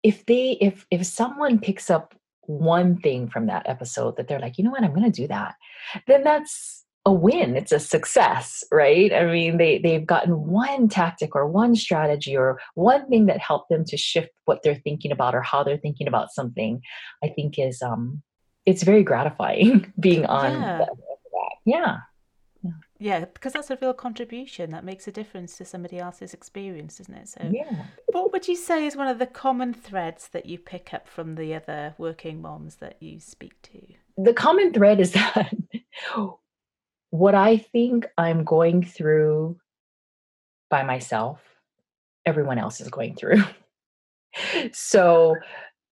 if 0.03 0.25
they 0.25 0.57
if 0.59 0.85
if 0.91 1.05
someone 1.05 1.59
picks 1.59 1.89
up 1.89 2.13
one 2.41 2.97
thing 2.97 3.29
from 3.29 3.47
that 3.47 3.67
episode 3.69 4.17
that 4.17 4.27
they're 4.27 4.39
like, 4.39 4.57
"You 4.57 4.65
know 4.65 4.71
what? 4.71 4.83
I'm 4.83 4.93
going 4.93 5.09
to 5.09 5.21
do 5.21 5.27
that." 5.27 5.55
Then 6.07 6.23
that's 6.23 6.82
a 7.05 7.11
win 7.11 7.57
it's 7.57 7.71
a 7.71 7.79
success 7.79 8.63
right? 8.71 9.13
I 9.13 9.25
mean 9.25 9.57
they 9.57 9.79
they've 9.79 10.05
gotten 10.05 10.47
one 10.47 10.87
tactic 10.87 11.35
or 11.35 11.47
one 11.47 11.75
strategy 11.75 12.35
or 12.37 12.59
one 12.75 13.07
thing 13.09 13.25
that 13.25 13.39
helped 13.39 13.69
them 13.69 13.83
to 13.85 13.97
shift 13.97 14.29
what 14.45 14.63
they're 14.63 14.75
thinking 14.83 15.11
about 15.11 15.35
or 15.35 15.41
how 15.41 15.63
they're 15.63 15.77
thinking 15.77 16.07
about 16.07 16.31
something 16.31 16.81
i 17.23 17.27
think 17.27 17.59
is 17.59 17.81
um 17.81 18.21
it's 18.65 18.83
very 18.83 19.03
gratifying 19.03 19.91
being 19.99 20.25
on 20.25 20.53
yeah. 20.53 20.77
that. 20.77 20.89
Yeah. 21.65 21.97
Yeah 22.99 23.25
because 23.25 23.51
that's 23.51 23.69
a 23.69 23.77
real 23.81 23.93
contribution 23.93 24.71
that 24.71 24.85
makes 24.85 25.05
a 25.07 25.11
difference 25.11 25.57
to 25.57 25.65
somebody 25.65 25.99
else's 25.99 26.33
experience 26.33 27.01
isn't 27.01 27.13
it? 27.13 27.27
So 27.27 27.51
yeah. 27.51 27.85
what 28.07 28.31
would 28.31 28.47
you 28.47 28.55
say 28.55 28.85
is 28.85 28.95
one 28.95 29.07
of 29.07 29.19
the 29.19 29.27
common 29.27 29.73
threads 29.73 30.29
that 30.29 30.45
you 30.45 30.57
pick 30.57 30.93
up 30.93 31.07
from 31.09 31.35
the 31.35 31.53
other 31.53 31.95
working 31.97 32.41
moms 32.41 32.77
that 32.77 33.01
you 33.01 33.19
speak 33.19 33.61
to? 33.63 33.81
The 34.17 34.33
common 34.33 34.71
thread 34.71 35.01
is 35.01 35.11
that 35.13 35.53
what 37.13 37.35
I 37.35 37.57
think 37.57 38.07
I'm 38.17 38.43
going 38.43 38.83
through 38.83 39.59
by 40.71 40.81
myself, 40.81 41.39
everyone 42.25 42.57
else 42.57 42.81
is 42.81 42.87
going 42.87 43.15
through. 43.15 43.43
so 44.73 45.35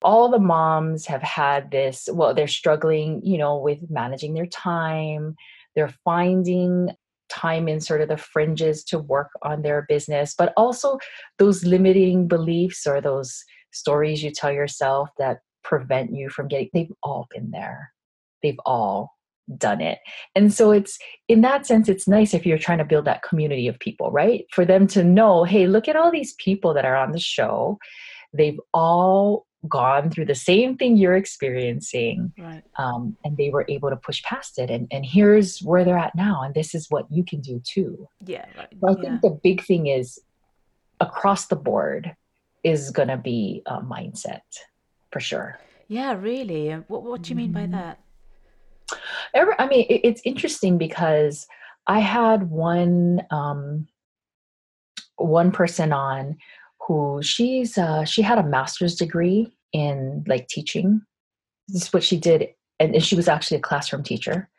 all 0.01 0.31
the 0.31 0.39
moms 0.39 1.05
have 1.05 1.21
had 1.21 1.69
this, 1.69 2.09
well, 2.11 2.33
they're 2.33 2.47
struggling, 2.47 3.21
you 3.23 3.37
know, 3.37 3.55
with 3.55 3.87
managing 3.91 4.33
their 4.33 4.47
time. 4.47 5.35
They're 5.75 5.93
finding 6.03 6.89
time 7.29 7.67
in 7.67 7.81
sort 7.81 8.01
of 8.01 8.09
the 8.09 8.17
fringes 8.17 8.83
to 8.85 8.97
work 8.97 9.29
on 9.43 9.61
their 9.61 9.85
business, 9.87 10.33
but 10.35 10.51
also 10.57 10.97
those 11.37 11.63
limiting 11.63 12.27
beliefs 12.27 12.87
or 12.87 12.99
those 12.99 13.43
stories 13.71 14.23
you 14.23 14.31
tell 14.31 14.51
yourself 14.51 15.09
that 15.19 15.41
prevent 15.63 16.15
you 16.15 16.29
from 16.29 16.47
getting, 16.47 16.71
they've 16.73 16.91
all 17.03 17.27
been 17.29 17.51
there. 17.51 17.93
They've 18.41 18.59
all 18.65 19.11
done 19.57 19.81
it. 19.81 19.99
And 20.35 20.53
so 20.53 20.71
it's 20.71 20.97
in 21.27 21.41
that 21.41 21.65
sense, 21.65 21.89
it's 21.89 22.07
nice 22.07 22.33
if 22.33 22.45
you're 22.45 22.57
trying 22.57 22.79
to 22.79 22.85
build 22.85 23.05
that 23.05 23.23
community 23.23 23.67
of 23.67 23.79
people, 23.79 24.11
right? 24.11 24.45
For 24.51 24.65
them 24.65 24.87
to 24.87 25.03
know, 25.03 25.43
hey, 25.43 25.67
look 25.67 25.87
at 25.87 25.95
all 25.95 26.11
these 26.11 26.33
people 26.35 26.73
that 26.73 26.85
are 26.85 26.95
on 26.95 27.11
the 27.11 27.19
show. 27.19 27.77
They've 28.33 28.59
all 28.73 29.45
gone 29.67 30.09
through 30.09 30.25
the 30.25 30.35
same 30.35 30.75
thing 30.75 30.97
you're 30.97 31.15
experiencing 31.15 32.33
right. 32.37 32.63
um, 32.77 33.15
and 33.23 33.37
they 33.37 33.49
were 33.49 33.65
able 33.69 33.89
to 33.89 33.95
push 33.95 34.21
past 34.23 34.57
it 34.57 34.71
and, 34.71 34.87
and 34.91 35.05
here's 35.05 35.59
where 35.59 35.85
they're 35.85 35.97
at 35.97 36.15
now 36.15 36.41
and 36.41 36.55
this 36.55 36.73
is 36.73 36.87
what 36.89 37.05
you 37.11 37.23
can 37.23 37.39
do 37.41 37.61
too 37.63 38.07
yeah 38.25 38.45
right. 38.57 38.73
so 38.79 38.87
i 38.87 38.91
yeah. 38.91 39.01
think 39.01 39.21
the 39.21 39.39
big 39.43 39.63
thing 39.63 39.87
is 39.87 40.19
across 40.99 41.45
the 41.47 41.55
board 41.55 42.15
is 42.63 42.89
going 42.89 43.07
to 43.07 43.17
be 43.17 43.61
a 43.67 43.81
mindset 43.81 44.41
for 45.11 45.19
sure 45.19 45.59
yeah 45.87 46.13
really 46.13 46.71
what, 46.87 47.03
what 47.03 47.21
do 47.21 47.29
you 47.29 47.35
mean 47.35 47.51
by 47.51 47.61
mm-hmm. 47.61 47.73
that 47.73 47.99
Every, 49.33 49.53
I 49.59 49.67
mean, 49.67 49.85
it, 49.89 50.01
it's 50.03 50.21
interesting 50.25 50.77
because 50.77 51.47
I 51.87 51.99
had 51.99 52.49
one 52.49 53.21
um, 53.31 53.87
one 55.17 55.51
person 55.51 55.93
on 55.93 56.37
who 56.87 57.21
she's 57.21 57.77
uh, 57.77 58.05
she 58.05 58.21
had 58.21 58.37
a 58.37 58.43
master's 58.43 58.95
degree 58.95 59.51
in 59.73 60.23
like 60.27 60.47
teaching. 60.47 61.01
This 61.67 61.83
is 61.83 61.93
what 61.93 62.03
she 62.03 62.17
did, 62.17 62.49
and, 62.79 62.95
and 62.95 63.03
she 63.03 63.15
was 63.15 63.27
actually 63.27 63.57
a 63.57 63.61
classroom 63.61 64.03
teacher. 64.03 64.49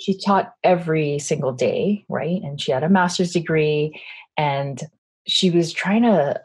She 0.00 0.18
taught 0.18 0.52
every 0.64 1.18
single 1.18 1.52
day, 1.52 2.04
right? 2.08 2.42
And 2.42 2.60
she 2.60 2.72
had 2.72 2.84
a 2.84 2.90
master's 2.90 3.32
degree, 3.32 3.98
and 4.36 4.82
she 5.26 5.50
was 5.50 5.72
trying 5.72 6.02
to. 6.02 6.40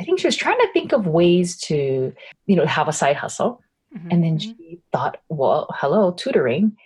I 0.00 0.04
think 0.04 0.20
she 0.20 0.28
was 0.28 0.36
trying 0.36 0.58
to 0.58 0.72
think 0.72 0.92
of 0.92 1.08
ways 1.08 1.58
to, 1.62 2.14
you 2.46 2.56
know, 2.56 2.66
have 2.66 2.86
a 2.86 2.92
side 2.92 3.16
hustle 3.16 3.60
Mm-hmm. 3.96 4.08
And 4.10 4.24
then 4.24 4.38
mm-hmm. 4.38 4.50
she 4.58 4.80
thought, 4.92 5.18
well, 5.28 5.68
hello, 5.74 6.12
tutoring. 6.12 6.76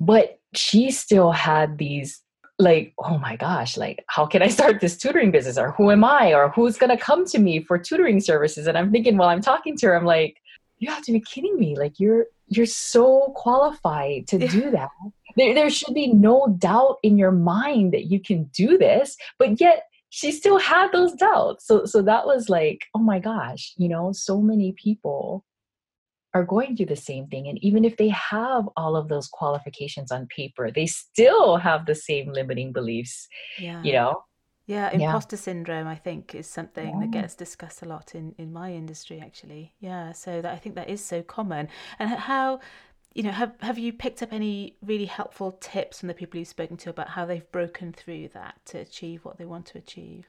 But 0.00 0.40
she 0.54 0.90
still 0.90 1.30
had 1.30 1.78
these 1.78 2.22
like, 2.60 2.92
oh 2.98 3.18
my 3.18 3.36
gosh, 3.36 3.76
like, 3.76 4.04
how 4.08 4.26
can 4.26 4.42
I 4.42 4.48
start 4.48 4.80
this 4.80 4.96
tutoring 4.96 5.30
business? 5.30 5.58
Or 5.58 5.72
who 5.72 5.90
am 5.90 6.04
I? 6.04 6.34
Or 6.34 6.50
who's 6.50 6.76
going 6.76 6.96
to 6.96 7.02
come 7.02 7.24
to 7.26 7.38
me 7.38 7.62
for 7.62 7.78
tutoring 7.78 8.20
services? 8.20 8.66
And 8.66 8.76
I'm 8.76 8.92
thinking 8.92 9.16
while 9.16 9.28
I'm 9.28 9.40
talking 9.40 9.76
to 9.78 9.86
her, 9.86 9.96
I'm 9.96 10.04
like, 10.04 10.36
you 10.78 10.90
have 10.90 11.02
to 11.04 11.12
be 11.12 11.20
kidding 11.20 11.58
me. 11.58 11.76
Like, 11.76 11.98
you're, 11.98 12.26
you're 12.48 12.66
so 12.66 13.32
qualified 13.34 14.28
to 14.28 14.38
do 14.38 14.70
that. 14.72 14.90
There, 15.36 15.54
there 15.54 15.70
should 15.70 15.94
be 15.94 16.08
no 16.08 16.54
doubt 16.58 16.98
in 17.02 17.16
your 17.16 17.32
mind 17.32 17.92
that 17.92 18.06
you 18.06 18.20
can 18.20 18.44
do 18.52 18.76
this, 18.76 19.16
but 19.38 19.60
yet 19.60 19.84
she 20.10 20.32
still 20.32 20.58
had 20.58 20.90
those 20.92 21.12
doubts. 21.12 21.66
So, 21.66 21.84
so 21.84 22.02
that 22.02 22.26
was 22.26 22.48
like, 22.48 22.86
oh 22.94 22.98
my 22.98 23.20
gosh, 23.20 23.74
you 23.76 23.88
know, 23.88 24.12
so 24.12 24.40
many 24.40 24.72
people 24.72 25.44
are 26.32 26.44
going 26.44 26.76
through 26.76 26.86
the 26.86 26.96
same 26.96 27.26
thing. 27.26 27.48
And 27.48 27.58
even 27.62 27.84
if 27.84 27.96
they 27.96 28.08
have 28.08 28.68
all 28.76 28.96
of 28.96 29.08
those 29.08 29.28
qualifications 29.28 30.12
on 30.12 30.26
paper, 30.26 30.70
they 30.70 30.86
still 30.86 31.56
have 31.56 31.86
the 31.86 31.94
same 31.94 32.32
limiting 32.32 32.72
beliefs, 32.72 33.28
yeah. 33.58 33.82
you 33.82 33.92
know? 33.92 34.22
Yeah, 34.66 34.90
imposter 34.92 35.34
yeah. 35.34 35.40
syndrome, 35.40 35.88
I 35.88 35.96
think, 35.96 36.32
is 36.32 36.46
something 36.46 36.88
yeah. 36.88 37.00
that 37.00 37.10
gets 37.10 37.34
discussed 37.34 37.82
a 37.82 37.86
lot 37.86 38.14
in, 38.14 38.36
in 38.38 38.52
my 38.52 38.72
industry, 38.72 39.20
actually. 39.20 39.74
Yeah, 39.80 40.12
so 40.12 40.40
that 40.40 40.52
I 40.52 40.56
think 40.58 40.76
that 40.76 40.88
is 40.88 41.04
so 41.04 41.22
common. 41.22 41.66
And 41.98 42.10
how, 42.10 42.60
you 43.12 43.24
know, 43.24 43.32
have, 43.32 43.54
have 43.62 43.78
you 43.78 43.92
picked 43.92 44.22
up 44.22 44.32
any 44.32 44.76
really 44.80 45.06
helpful 45.06 45.58
tips 45.60 45.98
from 45.98 46.06
the 46.06 46.14
people 46.14 46.38
you've 46.38 46.46
spoken 46.46 46.76
to 46.76 46.90
about 46.90 47.08
how 47.08 47.26
they've 47.26 47.50
broken 47.50 47.92
through 47.92 48.28
that 48.34 48.60
to 48.66 48.78
achieve 48.78 49.24
what 49.24 49.38
they 49.38 49.44
want 49.44 49.66
to 49.66 49.78
achieve? 49.78 50.26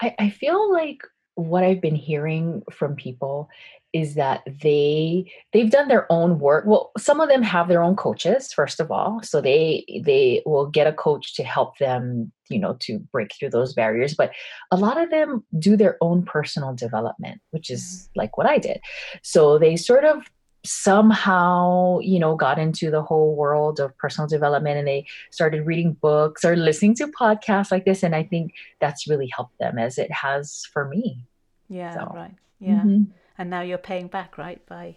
I, 0.00 0.14
I 0.20 0.30
feel 0.30 0.72
like 0.72 1.02
what 1.40 1.64
I've 1.64 1.80
been 1.80 1.94
hearing 1.94 2.62
from 2.70 2.94
people 2.96 3.48
is 3.92 4.14
that 4.14 4.42
they 4.62 5.30
they've 5.52 5.70
done 5.70 5.88
their 5.88 6.10
own 6.12 6.38
work. 6.38 6.64
Well 6.66 6.92
some 6.96 7.20
of 7.20 7.28
them 7.28 7.42
have 7.42 7.68
their 7.68 7.82
own 7.82 7.96
coaches 7.96 8.52
first 8.52 8.80
of 8.80 8.90
all 8.90 9.20
so 9.22 9.40
they 9.40 9.84
they 10.04 10.42
will 10.46 10.66
get 10.66 10.86
a 10.86 10.92
coach 10.92 11.34
to 11.34 11.44
help 11.44 11.78
them 11.78 12.32
you 12.48 12.58
know 12.58 12.76
to 12.80 12.98
break 13.12 13.32
through 13.34 13.50
those 13.50 13.74
barriers 13.74 14.14
but 14.14 14.30
a 14.70 14.76
lot 14.76 15.00
of 15.00 15.10
them 15.10 15.44
do 15.58 15.76
their 15.76 15.96
own 16.00 16.24
personal 16.24 16.74
development 16.74 17.40
which 17.50 17.70
is 17.70 17.82
mm-hmm. 17.82 18.20
like 18.20 18.36
what 18.38 18.46
i 18.46 18.58
did. 18.58 18.80
So 19.22 19.58
they 19.58 19.76
sort 19.76 20.04
of 20.04 20.22
somehow 20.64 21.98
you 22.00 22.18
know 22.18 22.36
got 22.36 22.58
into 22.58 22.90
the 22.90 23.02
whole 23.02 23.34
world 23.34 23.80
of 23.80 23.96
personal 23.96 24.28
development 24.28 24.76
and 24.76 24.86
they 24.86 25.06
started 25.30 25.66
reading 25.66 25.94
books 26.02 26.44
or 26.44 26.54
listening 26.54 26.94
to 26.94 27.06
podcasts 27.08 27.70
like 27.70 27.86
this 27.86 28.02
and 28.02 28.14
i 28.14 28.22
think 28.22 28.52
that's 28.78 29.08
really 29.08 29.30
helped 29.34 29.58
them 29.58 29.78
as 29.78 29.96
it 29.96 30.12
has 30.12 30.64
for 30.70 30.86
me 30.86 31.24
yeah 31.70 31.94
so. 31.94 32.12
right 32.14 32.34
yeah 32.58 32.80
mm-hmm. 32.80 33.04
and 33.38 33.48
now 33.48 33.62
you're 33.62 33.78
paying 33.78 34.08
back 34.08 34.36
right 34.36 34.64
by 34.66 34.94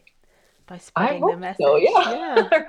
by 0.68 0.78
spreading 0.78 1.26
the 1.26 1.38
message 1.38 1.66
so, 1.66 1.76
yeah, 1.78 2.48
yeah. 2.50 2.64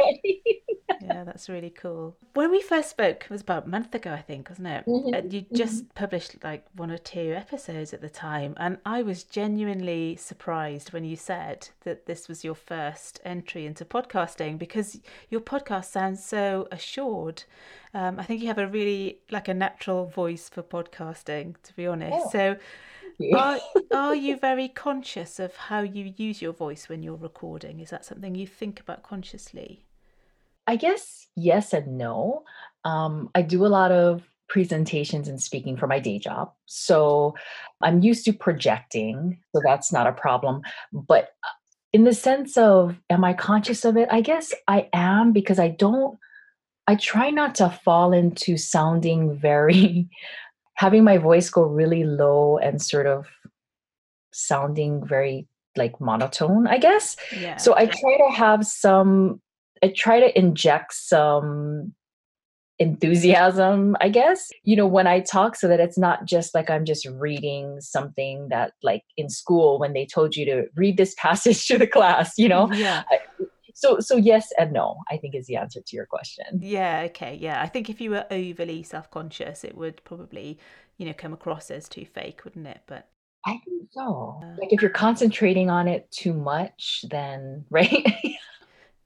yeah, 1.01 1.25
that's 1.25 1.49
really 1.49 1.71
cool. 1.71 2.17
When 2.35 2.51
we 2.51 2.61
first 2.61 2.91
spoke, 2.91 3.25
it 3.25 3.31
was 3.31 3.43
about 3.43 3.67
a 3.67 3.69
month 3.69 3.95
ago, 3.95 4.13
I 4.13 4.23
think, 4.23 4.49
wasn't 4.49 4.69
it? 4.69 4.87
Mm-hmm. 4.87 5.15
And 5.15 5.33
you 5.33 5.43
mm-hmm. 5.43 5.55
just 5.55 5.85
mm-hmm. 5.85 5.95
published 5.95 6.43
like 6.43 6.65
one 6.75 6.91
or 6.91 6.99
two 6.99 7.35
episodes 7.37 7.93
at 7.93 8.01
the 8.01 8.11
time, 8.11 8.55
and 8.57 8.79
I 8.85 9.03
was 9.03 9.25
genuinely 9.25 10.17
surprised 10.17 10.93
when 10.93 11.05
you 11.05 11.17
said 11.17 11.69
that 11.85 12.07
this 12.07 12.29
was 12.29 12.45
your 12.45 12.55
first 12.55 13.21
entry 13.25 13.67
into 13.67 13.85
podcasting 13.85 14.59
because 14.59 15.01
your 15.31 15.41
podcast 15.41 15.87
sounds 15.87 16.25
so 16.25 16.69
assured. 16.71 17.45
Um, 17.93 18.19
I 18.19 18.25
think 18.25 18.41
you 18.41 18.49
have 18.49 18.59
a 18.59 18.67
really 18.67 19.21
like 19.31 19.49
a 19.49 19.55
natural 19.55 20.07
voice 20.07 20.49
for 20.49 20.63
podcasting, 20.63 21.55
to 21.63 21.75
be 21.75 21.87
honest. 21.87 22.27
Oh. 22.27 22.31
So. 22.31 22.57
Are, 23.37 23.59
are 23.93 24.15
you 24.15 24.37
very 24.37 24.69
conscious 24.69 25.39
of 25.39 25.55
how 25.57 25.81
you 25.81 26.13
use 26.17 26.43
your 26.43 26.53
voice 26.53 26.89
when 26.89 27.03
you're 27.03 27.17
recording? 27.17 27.81
Is 27.81 27.91
that 27.91 28.05
something 28.05 28.35
you 28.35 28.47
think 28.47 28.81
about 28.81 29.03
consciously? 29.03 29.85
I 30.67 30.77
guess 30.77 31.27
yes 31.37 31.73
and 31.73 31.99
no. 31.99 32.45
Um, 32.85 33.31
I 33.35 33.43
do 33.43 33.67
a 33.67 33.69
lot 33.69 33.93
of 33.93 34.23
presentations 34.49 35.29
and 35.29 35.43
speaking 35.43 35.77
for 35.77 35.87
my 35.87 35.99
day 35.99 36.19
job. 36.19 36.53
So 36.67 37.35
I'm 37.81 38.03
used 38.03 38.25
to 38.27 38.33
projecting, 38.33 39.39
so 39.55 39.61
that's 39.65 39.93
not 39.93 40.07
a 40.07 40.13
problem. 40.13 40.63
But 40.93 41.31
uh, 41.45 41.49
in 41.93 42.05
the 42.05 42.15
sense 42.15 42.57
of, 42.57 42.99
am 43.11 43.25
I 43.25 43.33
conscious 43.35 43.85
of 43.85 43.97
it? 43.97 44.09
I 44.11 44.21
guess 44.21 44.53
I 44.69 44.89
am 44.93 45.33
because 45.33 45.59
I 45.59 45.69
don't, 45.69 46.19
I 46.87 46.97
try 46.97 47.31
not 47.31 47.55
to 47.57 47.71
fall 47.71 48.13
into 48.13 48.57
sounding 48.57 49.37
very, 49.39 50.09
having 50.75 51.05
my 51.05 51.19
voice 51.19 51.51
go 51.51 51.63
really 51.63 52.05
low 52.05 52.59
and 52.59 52.81
sort 52.81 53.07
of 53.07 53.27
sounding 54.33 55.05
very 55.07 55.47
like 55.77 56.01
monotone, 56.01 56.67
I 56.67 56.79
guess. 56.79 57.17
Yeah. 57.37 57.57
So 57.57 57.75
I 57.77 57.87
try 57.87 58.19
to 58.19 58.35
have 58.35 58.67
some 58.67 59.41
I 59.83 59.93
try 59.95 60.21
to 60.21 60.37
inject 60.39 60.95
some 60.95 61.95
enthusiasm, 62.79 63.97
I 64.01 64.09
guess, 64.09 64.51
you 64.65 64.77
know, 64.77 64.87
when 64.87 65.07
I 65.07 65.21
talk 65.21 65.57
so 65.57 65.69
that 65.69 65.79
it's 65.79 65.99
not 65.99 66.25
just 66.25 66.55
like 66.55 66.71
I'm 66.71 66.85
just 66.85 67.07
reading 67.07 67.81
something 67.81 68.49
that 68.49 68.73
like 68.83 69.03
in 69.17 69.29
school 69.29 69.79
when 69.79 69.93
they 69.93 70.07
told 70.07 70.37
you 70.37 70.45
to 70.47 70.67
read 70.75 70.97
this 70.97 71.15
passage 71.19 71.67
to 71.69 71.79
the 71.79 71.87
class, 71.87 72.33
you 72.39 72.49
know? 72.49 72.73
Yeah. 72.73 73.05
So 73.75 73.99
so 74.01 74.17
yes 74.17 74.53
and 74.59 74.73
no, 74.73 74.97
I 75.11 75.19
think 75.19 75.35
is 75.35 75.47
the 75.47 75.57
answer 75.57 75.81
to 75.85 75.97
your 75.97 76.07
question. 76.07 76.47
Yeah, 76.61 77.03
okay. 77.07 77.37
Yeah. 77.41 77.61
I 77.61 77.67
think 77.67 77.91
if 77.91 78.01
you 78.01 78.11
were 78.11 78.25
overly 78.31 78.83
self-conscious, 78.83 79.65
it 79.65 79.77
would 79.77 80.03
probably, 80.05 80.59
you 80.97 81.07
know, 81.07 81.13
come 81.13 81.33
across 81.33 81.71
as 81.71 81.89
too 81.89 82.07
fake, 82.07 82.45
wouldn't 82.45 82.67
it? 82.67 82.81
But 82.87 83.09
I 83.45 83.59
think 83.65 83.89
so. 83.91 84.41
Uh, 84.43 84.57
like 84.59 84.73
if 84.73 84.81
you're 84.81 84.91
concentrating 84.91 85.69
on 85.69 85.89
it 85.89 86.11
too 86.11 86.33
much, 86.33 87.05
then 87.11 87.65
right? 87.71 88.07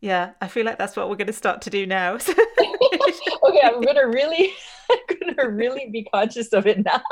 Yeah, 0.00 0.32
I 0.40 0.46
feel 0.46 0.64
like 0.64 0.78
that's 0.78 0.96
what 0.96 1.10
we're 1.10 1.16
going 1.16 1.26
to 1.26 1.32
start 1.32 1.62
to 1.62 1.70
do 1.70 1.84
now. 1.86 2.14
okay, 2.18 3.60
I'm 3.64 3.80
going 3.80 3.96
to 3.96 4.06
really, 4.06 4.52
I'm 4.90 4.98
going 5.08 5.34
to 5.34 5.42
really 5.48 5.88
be 5.90 6.04
conscious 6.04 6.52
of 6.52 6.66
it 6.66 6.84
now. 6.84 7.02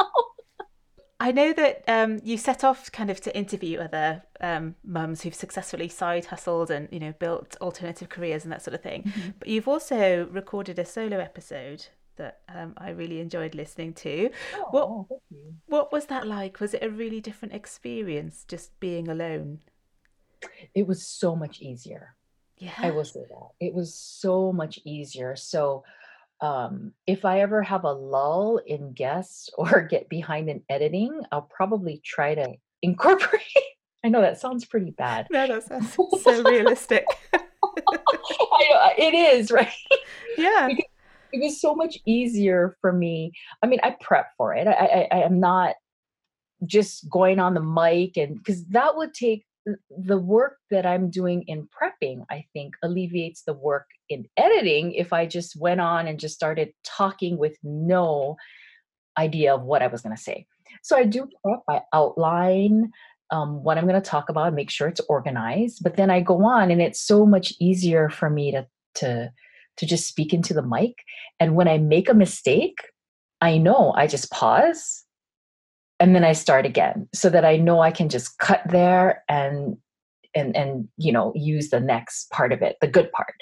I 1.19 1.33
know 1.33 1.53
that 1.55 1.83
um, 1.89 2.21
you 2.23 2.37
set 2.37 2.63
off 2.63 2.93
kind 2.93 3.11
of 3.11 3.21
to 3.23 3.37
interview 3.37 3.79
other 3.79 4.23
um, 4.41 4.75
mums 4.85 5.23
who've 5.23 5.35
successfully 5.35 5.89
side 5.89 6.27
hustled 6.27 6.71
and 6.71 6.89
you 6.91 7.01
know 7.01 7.15
built 7.19 7.57
alternative 7.61 8.09
careers 8.09 8.45
and 8.45 8.53
that 8.53 8.63
sort 8.63 8.75
of 8.75 8.83
thing. 8.83 9.05
Mm-hmm. 9.05 9.31
But 9.39 9.49
you've 9.49 9.69
also 9.69 10.27
recorded 10.31 10.79
a 10.79 10.85
solo 10.85 11.19
episode 11.19 11.87
that 12.17 12.41
um, 12.55 12.75
I 12.77 12.91
really 12.91 13.21
enjoyed 13.21 13.55
listening 13.55 13.95
to. 13.95 14.31
Oh, 14.55 15.07
what 15.09 15.21
what 15.67 15.93
was 15.93 16.07
that 16.07 16.27
like? 16.27 16.61
Was 16.61 16.75
it 16.75 16.83
a 16.83 16.91
really 16.91 17.21
different 17.21 17.55
experience 17.55 18.45
just 18.47 18.79
being 18.79 19.09
alone? 19.09 19.61
It 20.75 20.87
was 20.87 21.07
so 21.07 21.35
much 21.35 21.61
easier. 21.61 22.15
Yeah. 22.59 22.73
I 22.79 22.91
will 22.91 23.05
say 23.05 23.21
that. 23.21 23.49
It 23.61 23.75
was 23.75 23.95
so 23.95 24.53
much 24.53 24.81
easier. 24.85 25.37
So 25.37 25.85
um 26.41 26.93
if 27.07 27.25
I 27.25 27.41
ever 27.41 27.63
have 27.63 27.85
a 27.85 27.93
lull 27.93 28.61
in 28.67 28.93
guests 28.93 29.51
or 29.59 29.83
get 29.83 30.09
behind 30.09 30.49
in 30.49 30.63
editing, 30.69 31.21
I'll 31.33 31.49
probably 31.51 32.01
try 32.05 32.35
to 32.35 32.55
incorporate. 32.83 33.43
I 34.05 34.09
know 34.09 34.21
that 34.21 34.39
sounds 34.39 34.65
pretty 34.65 34.93
bad. 34.93 35.27
No, 35.33 35.49
that 35.49 35.65
sounds 35.65 35.93
so 36.23 36.43
realistic. 36.45 37.05
I 37.35 38.95
it 38.99 39.15
is, 39.15 39.51
right? 39.51 39.69
Yeah. 40.39 40.69
Because 40.69 40.85
it 41.33 41.43
was 41.43 41.61
so 41.61 41.75
much 41.75 41.99
easier 42.07 42.77
for 42.81 42.93
me. 42.93 43.33
I 43.63 43.67
mean, 43.67 43.81
I 43.83 43.97
prep 44.01 44.29
for 44.37 44.55
it. 44.55 44.69
I, 44.69 44.73
I, 44.73 45.09
I 45.19 45.23
am 45.23 45.41
not 45.41 45.75
just 46.65 47.09
going 47.11 47.39
on 47.39 47.55
the 47.55 47.61
mic 47.61 48.17
and 48.17 48.37
because 48.37 48.65
that 48.67 48.97
would 48.97 49.13
take 49.13 49.45
the 49.91 50.19
work 50.19 50.59
that 50.71 50.87
I'm 50.87 51.11
doing 51.11 51.43
in 51.47 51.69
prepping, 51.69 52.25
I 52.31 52.45
think, 52.53 52.75
alleviates 52.83 53.43
the 53.43 53.53
work 53.53 53.87
in 54.09 54.27
editing 54.37 54.93
if 54.93 55.13
I 55.13 55.27
just 55.27 55.61
went 55.61 55.81
on 55.81 56.07
and 56.07 56.21
just 56.21 56.35
started 56.35 56.73
talking 56.85 57.39
with 57.39 57.57
no 57.63 58.37
idea 59.19 59.55
of 59.55 59.63
what 59.63 59.83
I 59.83 59.89
was 59.89 60.03
going 60.03 60.15
to 60.15 60.23
say. 60.23 60.47
So 60.83 60.97
I 60.97 61.05
do 61.05 61.29
prep, 61.43 61.61
I 61.69 61.81
outline 61.93 62.91
um, 63.31 63.65
what 63.65 63.77
I'm 63.77 63.89
going 63.89 64.01
to 64.01 64.11
talk 64.11 64.29
about, 64.29 64.55
make 64.55 64.71
sure 64.71 64.89
it's 64.89 65.01
organized, 65.09 65.83
but 65.83 65.97
then 65.97 66.11
I 66.11 66.21
go 66.21 66.45
on, 66.45 66.71
and 66.71 66.81
it's 66.81 67.01
so 67.01 67.27
much 67.27 67.53
easier 67.61 68.09
for 68.09 68.31
me 68.31 68.53
to 68.53 68.67
to 68.97 69.31
to 69.79 69.87
just 69.87 70.07
speak 70.07 70.33
into 70.33 70.55
the 70.55 70.63
mic. 70.63 70.95
And 71.39 71.55
when 71.55 71.69
I 71.69 71.79
make 71.79 72.09
a 72.09 72.15
mistake, 72.15 72.79
I 73.41 73.59
know 73.59 73.93
I 73.97 74.07
just 74.07 74.31
pause 74.31 75.06
and 75.99 76.15
then 76.15 76.25
I 76.25 76.33
start 76.33 76.67
again 76.67 77.09
so 77.15 77.31
that 77.31 77.45
I 77.45 77.57
know 77.57 77.81
I 77.81 77.91
can 77.91 78.09
just 78.09 78.39
cut 78.39 78.63
there 78.69 79.25
and 79.29 79.77
and 80.37 80.55
and 80.55 80.89
you 80.99 81.11
know 81.11 81.33
use 81.35 81.71
the 81.71 81.81
next 81.81 82.31
part 82.31 82.53
of 82.53 82.63
it 82.63 82.77
the 82.81 82.87
good 82.87 83.11
part. 83.11 83.35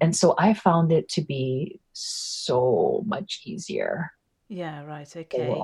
And 0.00 0.14
so 0.14 0.34
i 0.38 0.52
found 0.52 0.92
it 0.92 1.08
to 1.10 1.22
be 1.22 1.80
so 1.92 3.02
much 3.06 3.40
easier. 3.44 4.10
Yeah 4.48 4.84
right 4.84 5.16
okay. 5.16 5.62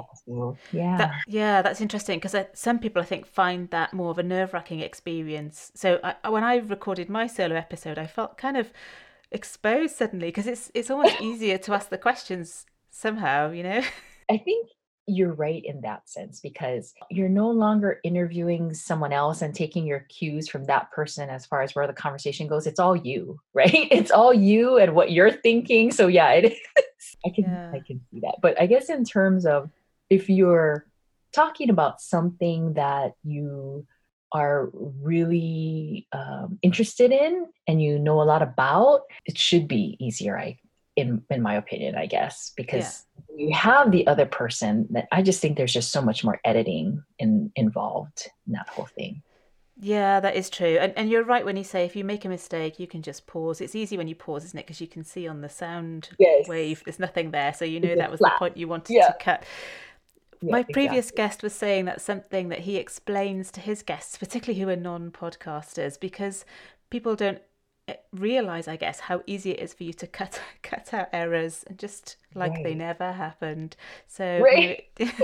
yeah. 0.72 0.96
That, 0.96 1.12
yeah 1.26 1.60
that's 1.60 1.80
interesting 1.80 2.18
because 2.18 2.36
uh, 2.36 2.44
some 2.54 2.78
people 2.78 3.02
i 3.02 3.04
think 3.04 3.26
find 3.26 3.68
that 3.70 3.92
more 3.92 4.10
of 4.10 4.18
a 4.18 4.22
nerve-wracking 4.22 4.80
experience. 4.80 5.72
So 5.74 5.98
I, 6.04 6.28
when 6.30 6.44
i 6.44 6.56
recorded 6.56 7.08
my 7.08 7.26
solo 7.26 7.56
episode 7.56 7.98
i 7.98 8.06
felt 8.06 8.38
kind 8.38 8.56
of 8.56 8.72
exposed 9.32 9.96
suddenly 9.96 10.28
because 10.28 10.46
it's 10.46 10.70
it's 10.72 10.90
almost 10.90 11.20
easier 11.20 11.58
to 11.58 11.74
ask 11.74 11.88
the 11.88 11.98
questions 11.98 12.64
somehow 12.90 13.50
you 13.50 13.64
know? 13.64 13.82
I 14.30 14.38
think 14.38 14.68
you're 15.06 15.32
right 15.32 15.64
in 15.64 15.80
that 15.82 16.08
sense 16.08 16.40
because 16.40 16.92
you're 17.10 17.28
no 17.28 17.48
longer 17.50 18.00
interviewing 18.02 18.74
someone 18.74 19.12
else 19.12 19.40
and 19.40 19.54
taking 19.54 19.86
your 19.86 20.00
cues 20.08 20.48
from 20.48 20.64
that 20.64 20.90
person 20.90 21.30
as 21.30 21.46
far 21.46 21.62
as 21.62 21.74
where 21.74 21.86
the 21.86 21.92
conversation 21.92 22.48
goes. 22.48 22.66
It's 22.66 22.80
all 22.80 22.96
you, 22.96 23.40
right? 23.54 23.88
It's 23.90 24.10
all 24.10 24.34
you 24.34 24.78
and 24.78 24.94
what 24.94 25.12
you're 25.12 25.32
thinking. 25.32 25.92
So 25.92 26.08
yeah, 26.08 26.32
it 26.32 26.52
is. 26.52 26.58
I 27.26 27.30
can 27.30 27.44
yeah. 27.44 27.70
I 27.72 27.80
can 27.86 28.00
see 28.10 28.20
that. 28.20 28.36
But 28.42 28.60
I 28.60 28.66
guess 28.66 28.90
in 28.90 29.04
terms 29.04 29.46
of 29.46 29.70
if 30.10 30.28
you're 30.28 30.86
talking 31.32 31.70
about 31.70 32.00
something 32.00 32.74
that 32.74 33.12
you 33.22 33.86
are 34.32 34.70
really 34.74 36.08
um, 36.12 36.58
interested 36.62 37.12
in 37.12 37.46
and 37.68 37.80
you 37.80 37.98
know 37.98 38.20
a 38.20 38.24
lot 38.24 38.42
about, 38.42 39.02
it 39.24 39.38
should 39.38 39.68
be 39.68 39.96
easier, 40.00 40.36
I 40.36 40.58
in 40.96 41.22
in 41.30 41.42
my 41.42 41.54
opinion 41.54 41.94
i 41.94 42.06
guess 42.06 42.52
because 42.56 43.04
yeah. 43.30 43.46
you 43.46 43.54
have 43.54 43.90
the 43.90 44.06
other 44.06 44.26
person 44.26 44.86
that 44.90 45.06
i 45.12 45.22
just 45.22 45.40
think 45.40 45.56
there's 45.56 45.72
just 45.72 45.92
so 45.92 46.02
much 46.02 46.24
more 46.24 46.40
editing 46.44 47.02
in, 47.18 47.52
involved 47.54 48.28
in 48.46 48.54
that 48.54 48.68
whole 48.68 48.86
thing 48.86 49.22
yeah 49.78 50.18
that 50.20 50.34
is 50.34 50.48
true 50.48 50.78
and, 50.80 50.92
and 50.96 51.10
you're 51.10 51.22
right 51.22 51.44
when 51.44 51.56
you 51.56 51.64
say 51.64 51.84
if 51.84 51.94
you 51.94 52.02
make 52.02 52.24
a 52.24 52.28
mistake 52.28 52.78
you 52.78 52.86
can 52.86 53.02
just 53.02 53.26
pause 53.26 53.60
it's 53.60 53.74
easy 53.74 53.98
when 53.98 54.08
you 54.08 54.14
pause 54.14 54.44
isn't 54.44 54.58
it 54.58 54.66
because 54.66 54.80
you 54.80 54.86
can 54.86 55.04
see 55.04 55.28
on 55.28 55.42
the 55.42 55.48
sound 55.48 56.08
yes. 56.18 56.48
wave 56.48 56.82
there's 56.84 56.98
nothing 56.98 57.30
there 57.30 57.52
so 57.52 57.64
you 57.64 57.78
know 57.78 57.94
that 57.94 58.10
was 58.10 58.18
flat. 58.18 58.32
the 58.34 58.38
point 58.38 58.56
you 58.56 58.66
wanted 58.66 58.94
yeah. 58.94 59.08
to 59.08 59.16
cut 59.20 59.44
yeah, 60.40 60.52
my 60.52 60.62
previous 60.62 61.10
exactly. 61.10 61.16
guest 61.16 61.42
was 61.42 61.54
saying 61.54 61.84
that's 61.84 62.04
something 62.04 62.48
that 62.48 62.60
he 62.60 62.76
explains 62.76 63.50
to 63.50 63.60
his 63.60 63.82
guests 63.82 64.16
particularly 64.16 64.58
who 64.58 64.68
are 64.68 64.76
non-podcasters 64.76 66.00
because 66.00 66.46
people 66.88 67.14
don't 67.14 67.42
realize 68.12 68.66
i 68.66 68.76
guess 68.76 69.00
how 69.00 69.22
easy 69.26 69.52
it 69.52 69.60
is 69.60 69.72
for 69.72 69.84
you 69.84 69.92
to 69.92 70.06
cut 70.06 70.40
cut 70.62 70.92
out 70.92 71.08
errors 71.12 71.64
and 71.68 71.78
just 71.78 72.16
like 72.34 72.52
right. 72.52 72.64
they 72.64 72.74
never 72.74 73.12
happened 73.12 73.76
so 74.06 74.40
right. 74.40 74.84
you 74.98 75.08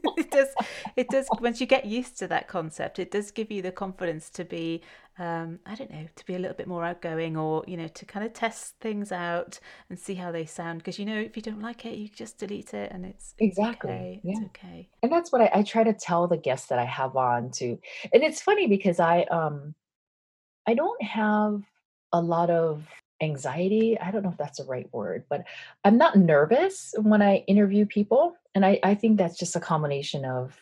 it 0.16 0.30
does 0.30 0.48
it 0.96 1.08
does 1.08 1.26
once 1.40 1.60
you 1.60 1.66
get 1.66 1.84
used 1.84 2.16
to 2.18 2.28
that 2.28 2.46
concept 2.46 2.98
it 2.98 3.10
does 3.10 3.30
give 3.30 3.50
you 3.50 3.60
the 3.60 3.72
confidence 3.72 4.30
to 4.30 4.44
be 4.44 4.80
um, 5.18 5.58
i 5.66 5.74
don't 5.74 5.90
know 5.90 6.06
to 6.14 6.24
be 6.24 6.36
a 6.36 6.38
little 6.38 6.56
bit 6.56 6.68
more 6.68 6.84
outgoing 6.84 7.36
or 7.36 7.64
you 7.66 7.76
know 7.76 7.88
to 7.88 8.04
kind 8.04 8.24
of 8.24 8.32
test 8.32 8.76
things 8.80 9.10
out 9.10 9.58
and 9.90 9.98
see 9.98 10.14
how 10.14 10.30
they 10.30 10.46
sound 10.46 10.78
because 10.78 10.98
you 10.98 11.04
know 11.04 11.18
if 11.18 11.36
you 11.36 11.42
don't 11.42 11.60
like 11.60 11.84
it 11.84 11.98
you 11.98 12.08
just 12.08 12.38
delete 12.38 12.72
it 12.74 12.92
and 12.92 13.04
it's, 13.04 13.34
it's 13.38 13.58
exactly 13.58 13.90
okay. 13.90 14.20
yeah. 14.22 14.34
it's 14.36 14.46
okay 14.46 14.88
and 15.02 15.10
that's 15.10 15.32
what 15.32 15.40
I, 15.40 15.50
I 15.52 15.62
try 15.64 15.82
to 15.82 15.92
tell 15.92 16.28
the 16.28 16.36
guests 16.36 16.68
that 16.68 16.78
i 16.78 16.84
have 16.84 17.16
on 17.16 17.50
to 17.52 17.76
and 18.12 18.22
it's 18.22 18.40
funny 18.40 18.68
because 18.68 19.00
i 19.00 19.22
um 19.24 19.74
I 20.68 20.74
don't 20.74 21.02
have 21.02 21.62
a 22.12 22.20
lot 22.20 22.50
of 22.50 22.86
anxiety. 23.20 23.98
I 23.98 24.10
don't 24.10 24.22
know 24.22 24.30
if 24.30 24.36
that's 24.36 24.58
the 24.58 24.64
right 24.64 24.88
word, 24.92 25.24
but 25.28 25.44
I'm 25.84 25.98
not 25.98 26.16
nervous 26.16 26.94
when 27.00 27.22
I 27.22 27.38
interview 27.46 27.86
people. 27.86 28.36
And 28.54 28.64
I, 28.64 28.78
I 28.82 28.94
think 28.94 29.18
that's 29.18 29.38
just 29.38 29.56
a 29.56 29.60
combination 29.60 30.24
of 30.24 30.56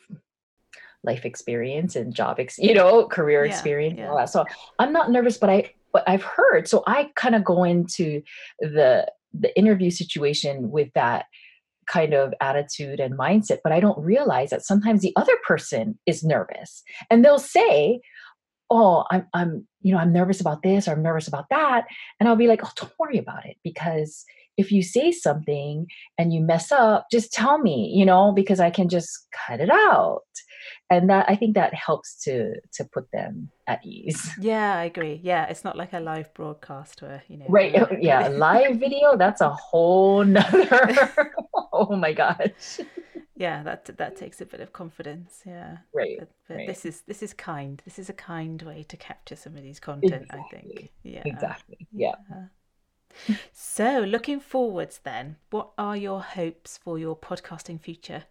life 1.04 1.24
experience 1.24 1.96
and 1.96 2.14
job, 2.14 2.40
ex- 2.40 2.58
you 2.58 2.74
know, 2.74 3.06
career 3.06 3.44
yeah, 3.44 3.52
experience, 3.52 3.98
yeah. 3.98 4.08
all 4.08 4.16
that. 4.16 4.30
So 4.30 4.44
I'm 4.78 4.92
not 4.92 5.10
nervous, 5.10 5.38
but 5.38 5.50
I, 5.50 5.70
but 5.92 6.02
I've 6.08 6.22
heard. 6.22 6.68
So 6.68 6.82
I 6.86 7.10
kind 7.14 7.34
of 7.34 7.44
go 7.44 7.64
into 7.64 8.22
the 8.60 9.10
the 9.38 9.56
interview 9.58 9.90
situation 9.90 10.70
with 10.70 10.90
that 10.94 11.26
kind 11.86 12.14
of 12.14 12.34
attitude 12.40 13.00
and 13.00 13.18
mindset, 13.18 13.58
but 13.62 13.72
I 13.72 13.80
don't 13.80 13.98
realize 13.98 14.50
that 14.50 14.64
sometimes 14.64 15.02
the 15.02 15.12
other 15.14 15.36
person 15.46 15.98
is 16.06 16.24
nervous, 16.24 16.82
and 17.10 17.24
they'll 17.24 17.38
say, 17.38 18.00
"Oh, 18.70 19.04
I'm, 19.10 19.26
I'm, 19.34 19.66
you 19.82 19.92
know, 19.92 19.98
I'm 19.98 20.12
nervous 20.12 20.40
about 20.40 20.62
this 20.62 20.88
or 20.88 20.92
I'm 20.92 21.02
nervous 21.02 21.28
about 21.28 21.46
that," 21.50 21.86
and 22.18 22.28
I'll 22.28 22.36
be 22.36 22.48
like, 22.48 22.60
"Oh, 22.64 22.70
don't 22.76 22.92
worry 22.98 23.18
about 23.18 23.46
it 23.46 23.56
because." 23.62 24.24
if 24.56 24.72
you 24.72 24.82
say 24.82 25.12
something 25.12 25.86
and 26.18 26.32
you 26.32 26.40
mess 26.40 26.72
up, 26.72 27.06
just 27.12 27.32
tell 27.32 27.58
me, 27.58 27.92
you 27.94 28.06
know, 28.06 28.32
because 28.32 28.60
I 28.60 28.70
can 28.70 28.88
just 28.88 29.28
cut 29.46 29.60
it 29.60 29.70
out. 29.70 30.22
And 30.90 31.10
that 31.10 31.26
I 31.28 31.36
think 31.36 31.54
that 31.54 31.74
helps 31.74 32.22
to 32.24 32.54
to 32.72 32.84
put 32.84 33.10
them 33.12 33.50
at 33.66 33.84
ease. 33.84 34.30
Yeah, 34.40 34.76
I 34.76 34.84
agree. 34.84 35.20
Yeah, 35.22 35.46
it's 35.46 35.64
not 35.64 35.76
like 35.76 35.92
a 35.92 36.00
live 36.00 36.32
broadcast 36.34 37.02
where, 37.02 37.22
you 37.28 37.38
know. 37.38 37.46
Right. 37.48 37.74
Oh, 37.76 37.88
yeah, 38.00 38.28
live 38.28 38.76
video, 38.80 39.16
that's 39.16 39.40
a 39.40 39.50
whole 39.50 40.24
nother 40.24 41.10
oh 41.72 41.96
my 41.96 42.12
gosh. 42.12 42.80
Yeah, 43.36 43.62
that 43.64 43.84
that 43.98 44.16
takes 44.16 44.40
a 44.40 44.46
bit 44.46 44.60
of 44.60 44.72
confidence. 44.72 45.42
Yeah. 45.44 45.78
Right. 45.92 46.16
But, 46.18 46.30
but 46.48 46.56
right. 46.56 46.66
this 46.66 46.84
is 46.84 47.02
this 47.02 47.22
is 47.22 47.34
kind. 47.34 47.82
This 47.84 47.98
is 47.98 48.08
a 48.08 48.14
kind 48.14 48.60
way 48.62 48.82
to 48.84 48.96
capture 48.96 49.36
somebody's 49.36 49.80
content, 49.80 50.22
exactly. 50.22 50.40
I 50.40 50.62
think. 50.62 50.92
Yeah. 51.02 51.22
Exactly. 51.24 51.86
yeah. 51.92 52.14
yeah. 52.30 52.44
So, 53.52 54.00
looking 54.00 54.40
forwards 54.40 55.00
then, 55.02 55.36
what 55.50 55.70
are 55.78 55.96
your 55.96 56.22
hopes 56.22 56.78
for 56.78 56.98
your 56.98 57.16
podcasting 57.16 57.80
future? 57.80 58.24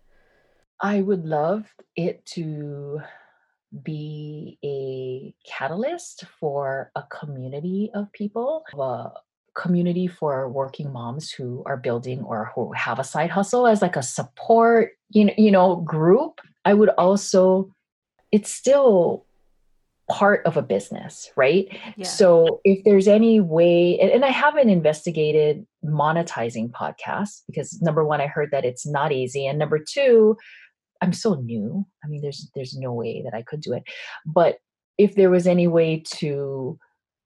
I 0.82 1.02
would 1.02 1.26
love 1.26 1.66
it 1.96 2.26
to 2.34 3.02
be 3.84 4.58
a 4.64 5.34
catalyst 5.50 6.26
for 6.40 6.92
a 6.96 7.04
community 7.04 7.92
of 7.94 8.12
people, 8.12 8.64
a 8.78 9.12
community 9.56 10.08
for 10.08 10.50
working 10.50 10.92
moms 10.92 11.32
who 11.32 11.64
are 11.66 11.78
building 11.78 12.22
or 12.24 12.52
who 12.54 12.72
have 12.74 13.00
a 13.00 13.04
side 13.04 13.30
hustle 13.30 13.68
as 13.68 13.82
like 13.82 13.96
a 13.96 14.04
support, 14.04 14.92
you 15.10 15.26
know, 15.26 15.34
you 15.38 15.52
know, 15.52 15.78
group. 15.78 16.42
I 16.66 16.74
would 16.74 16.90
also 16.90 17.72
it's 18.32 18.52
still 18.52 19.26
part 20.10 20.46
of 20.46 20.58
a 20.58 20.62
business, 20.62 21.32
right? 21.36 21.68
Yeah. 21.96 22.06
So 22.06 22.62
if 22.64 22.84
there's 22.84 23.08
any 23.08 23.40
way, 23.40 23.98
and, 24.00 24.12
and, 24.12 24.26
I 24.26 24.30
haven't 24.30 24.70
investigated 24.70 25.66
monetizing 25.84 26.70
podcasts 26.72 27.42
because 27.48 27.82
number 27.82 28.06
one, 28.06 28.22
I 28.22 28.28
heard 28.28 28.52
that 28.52 28.66
it's 28.66 28.86
not 28.86 29.12
easy, 29.12 29.48
and 29.48 29.58
number 29.58 29.80
two, 29.80 30.38
I'm 31.06 31.14
so 31.14 31.36
new. 31.36 31.86
I 32.04 32.08
mean, 32.08 32.22
there's 32.22 32.50
there's 32.56 32.76
no 32.76 32.92
way 32.92 33.22
that 33.24 33.36
I 33.36 33.44
could 33.44 33.62
do 33.62 33.74
it. 33.74 33.84
But 34.26 34.58
if 34.98 35.14
there 35.14 35.30
was 35.30 35.46
any 35.46 35.68
way 35.68 36.02
to, 36.16 36.80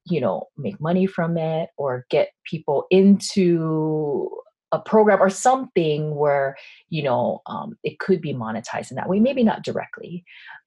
you 0.06 0.22
know, 0.22 0.48
make 0.58 0.82
money 0.82 1.06
from 1.08 1.38
it 1.38 1.70
or 1.78 2.06
get 2.10 2.32
people 2.44 2.88
into 2.92 4.30
a 4.74 4.80
program 4.80 5.22
or 5.22 5.30
something 5.30 6.14
where 6.14 6.58
you 6.90 7.04
know 7.04 7.42
um, 7.48 7.78
it 7.84 7.98
could 8.00 8.22
be 8.22 8.34
monetized 8.34 8.92
in 8.92 8.98
that 8.98 9.10
way 9.10 9.20
maybe 9.20 9.44
not 9.44 9.64
directly 9.64 10.24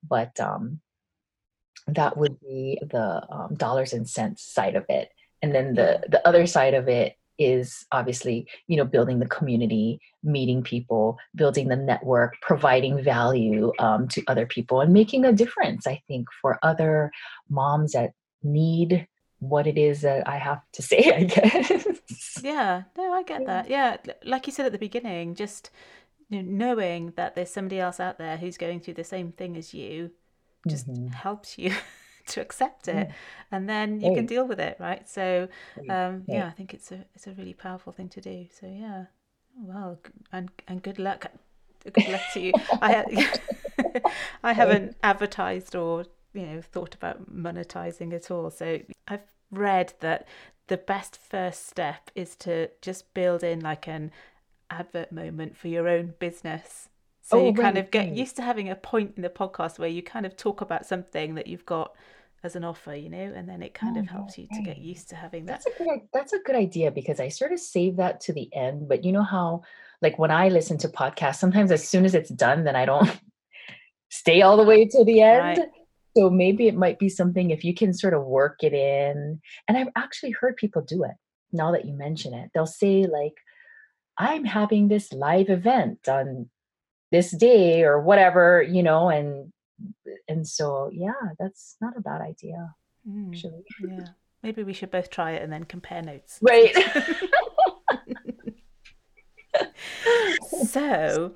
but 0.09 0.39
um, 0.41 0.81
that 1.87 2.17
would 2.17 2.41
be 2.41 2.81
the 2.91 3.23
um, 3.31 3.55
dollars 3.55 3.93
and 3.93 4.09
cents 4.09 4.43
side 4.43 4.75
of 4.75 4.85
it 4.89 5.11
and 5.41 5.55
then 5.55 5.75
the 5.75 6.03
the 6.09 6.27
other 6.27 6.47
side 6.47 6.75
of 6.75 6.89
it 6.89 7.15
is 7.39 7.87
obviously 7.93 8.47
you 8.67 8.77
know 8.77 8.85
building 8.85 9.19
the 9.19 9.27
community 9.27 10.01
meeting 10.23 10.63
people 10.63 11.19
building 11.35 11.69
the 11.69 11.77
network 11.77 12.35
providing 12.41 13.03
value 13.03 13.73
um, 13.79 14.07
to 14.09 14.23
other 14.27 14.47
people 14.47 14.81
and 14.81 14.93
making 14.93 15.25
a 15.25 15.33
difference 15.33 15.87
i 15.87 16.01
think 16.09 16.29
for 16.41 16.59
other 16.63 17.11
moms 17.49 17.93
that 17.93 18.11
need 18.43 19.07
what 19.39 19.67
it 19.67 19.79
is 19.79 20.03
that 20.03 20.27
i 20.29 20.37
have 20.37 20.61
to 20.73 20.83
say 20.91 21.13
i 21.15 21.25
guess. 21.25 22.41
Yeah 22.43 22.83
no 22.97 23.13
i 23.13 23.23
get 23.23 23.47
that. 23.47 23.69
Yeah 23.69 23.97
like 24.25 24.47
you 24.47 24.53
said 24.53 24.67
at 24.67 24.73
the 24.73 24.79
beginning 24.79 25.35
just 25.35 25.71
you 26.29 26.43
know, 26.43 26.67
knowing 26.67 27.13
that 27.17 27.35
there's 27.35 27.51
somebody 27.51 27.79
else 27.79 28.01
out 28.01 28.19
there 28.19 28.37
who's 28.37 28.57
going 28.57 28.81
through 28.81 28.95
the 28.95 29.05
same 29.05 29.33
thing 29.33 29.57
as 29.57 29.75
you 29.75 30.11
just 30.69 30.89
mm-hmm. 30.89 31.09
helps 31.09 31.59
you 31.59 31.75
to 32.29 32.41
accept 32.41 32.89
it 32.89 33.11
and 33.51 33.69
then 33.69 34.01
you 34.01 34.15
can 34.15 34.27
deal 34.27 34.47
with 34.47 34.61
it 34.61 34.77
right? 34.79 35.09
So 35.09 35.49
um, 35.89 36.25
yeah. 36.27 36.47
i 36.47 36.51
think 36.51 36.75
it's 36.75 36.93
a 36.93 37.05
it's 37.15 37.27
a 37.27 37.33
really 37.33 37.55
powerful 37.55 37.93
thing 37.93 38.09
to 38.11 38.21
do. 38.21 38.47
So 38.51 38.67
yeah. 38.67 39.05
Oh, 39.59 39.65
well 39.65 39.99
and 40.33 40.51
and 40.69 40.83
good 40.83 40.99
luck. 40.99 41.27
Good 41.85 42.09
luck 42.09 42.23
to 42.35 42.41
you. 42.41 42.53
I 42.81 43.31
i 44.43 44.53
haven't 44.53 44.97
advertised 45.03 45.75
or 45.75 46.05
you 46.33 46.47
know 46.47 46.61
thought 46.61 46.95
about 46.95 47.35
monetizing 47.35 48.13
at 48.13 48.31
all. 48.31 48.51
So 48.51 48.81
i've 49.09 49.21
read 49.51 49.95
that 50.01 50.27
the 50.69 50.77
best 50.77 51.19
first 51.19 51.67
step 51.67 52.11
is 52.15 52.35
to 52.37 52.71
just 52.81 53.13
build 53.15 53.43
in 53.43 53.61
like 53.61 53.87
an 53.87 54.11
advert 54.71 55.13
moment 55.13 55.57
for 55.57 55.69
your 55.69 55.87
own 55.87 56.15
business 56.19 56.89
so 57.23 57.39
oh, 57.39 57.47
you 57.47 57.55
kind 57.55 57.79
of 57.79 57.91
get 57.91 58.09
hmm. 58.09 58.15
used 58.15 58.37
to 58.37 58.43
having 58.43 58.69
a 58.69 58.75
point 58.75 59.15
in 59.17 59.23
the 59.23 59.31
podcast 59.31 59.79
where 59.79 59.89
you 59.89 60.03
kind 60.03 60.27
of 60.27 60.37
talk 60.37 60.61
about 60.61 60.87
something 60.87 61.37
that 61.37 61.47
you've 61.47 61.65
got 61.65 61.95
as 62.45 62.57
an 62.57 62.65
offer, 62.65 62.95
you 62.95 63.09
know, 63.09 63.19
and 63.19 63.49
then 63.49 63.63
it 63.63 63.75
kind 63.75 63.97
oh, 63.97 64.01
of 64.01 64.09
helps 64.09 64.37
you 64.37 64.49
to 64.53 64.63
get 64.63 64.79
used 64.79 65.09
to 65.11 65.15
having 65.15 65.47
that. 65.47 65.63
That's 65.65 65.81
a 65.81 65.85
good 65.85 66.01
that's 66.13 66.33
a 66.33 66.41
good 66.41 66.57
idea 66.57 66.91
because 66.91 67.21
I 67.21 67.29
sort 67.29 67.53
of 67.53 67.61
save 67.61 67.97
that 67.97 68.21
to 68.23 68.33
the 68.33 68.53
end. 68.53 68.89
But 68.89 69.05
you 69.05 69.13
know 69.13 69.23
how 69.23 69.63
like 70.01 70.19
when 70.19 70.33
I 70.33 70.49
listen 70.49 70.77
to 70.79 70.89
podcasts, 70.89 71.37
sometimes 71.37 71.71
as 71.71 71.89
soon 71.89 72.05
as 72.05 72.15
it's 72.15 72.31
done, 72.31 72.65
then 72.65 72.75
I 72.75 72.85
don't 72.85 73.09
stay 74.11 74.43
all 74.43 74.57
the 74.57 74.65
way 74.65 74.87
to 74.87 75.05
the 75.05 75.21
end. 75.21 75.59
Right. 75.59 75.69
So 76.17 76.29
maybe 76.29 76.67
it 76.67 76.75
might 76.75 76.99
be 76.99 77.09
something 77.09 77.51
if 77.51 77.65
you 77.65 77.75
can 77.75 77.95
sort 77.95 78.13
of 78.13 78.25
work 78.25 78.59
it 78.63 78.75
in. 78.75 79.41
And 79.69 79.79
I've 79.79 79.89
actually 79.97 80.33
heard 80.33 80.57
people 80.57 80.83
do 80.83 81.05
it 81.05 81.15
now 81.53 81.71
that 81.73 81.87
you 81.87 81.95
mention 81.95 82.35
it. 82.35 82.51
They'll 82.53 82.67
say 82.67 83.07
like, 83.07 83.35
I'm 84.19 84.45
having 84.45 84.89
this 84.89 85.13
live 85.13 85.49
event 85.49 86.09
on 86.09 86.51
this 87.13 87.31
day 87.31 87.85
or 87.85 88.01
whatever 88.01 88.63
you 88.63 88.83
know 88.83 89.09
and 89.09 89.53
and 90.29 90.47
so 90.47 90.91
yeah 90.93 91.13
that's 91.39 91.77
not 91.81 91.97
a 91.97 92.01
bad 92.01 92.21
idea 92.21 92.75
mm, 93.09 93.29
actually. 93.29 93.63
yeah. 93.89 94.07
Maybe 94.43 94.65
we 94.65 94.73
should 94.73 94.91
both 94.91 95.09
try 95.09 95.33
it 95.33 95.43
and 95.43 95.53
then 95.53 95.63
compare 95.63 96.03
notes. 96.03 96.41
Right. 96.43 96.75
So 100.67 101.35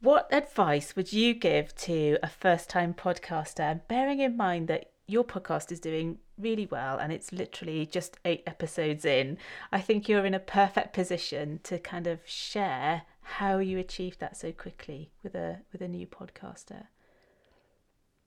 what 0.00 0.28
advice 0.32 0.96
would 0.96 1.12
you 1.12 1.34
give 1.34 1.74
to 1.76 2.18
a 2.22 2.28
first 2.28 2.68
time 2.68 2.94
podcaster 2.94 3.80
bearing 3.88 4.20
in 4.20 4.36
mind 4.36 4.68
that 4.68 4.90
your 5.06 5.24
podcast 5.24 5.70
is 5.70 5.80
doing 5.80 6.18
really 6.38 6.66
well 6.66 6.98
and 6.98 7.12
it's 7.12 7.32
literally 7.32 7.86
just 7.86 8.18
eight 8.24 8.42
episodes 8.46 9.04
in? 9.04 9.38
I 9.70 9.80
think 9.80 10.08
you're 10.08 10.26
in 10.26 10.34
a 10.34 10.40
perfect 10.40 10.92
position 10.92 11.60
to 11.64 11.78
kind 11.78 12.06
of 12.06 12.20
share 12.24 13.02
how 13.24 13.58
you 13.58 13.78
achieved 13.78 14.20
that 14.20 14.36
so 14.36 14.52
quickly 14.52 15.10
with 15.22 15.34
a 15.34 15.60
with 15.72 15.80
a 15.80 15.88
new 15.88 16.06
podcaster? 16.06 16.86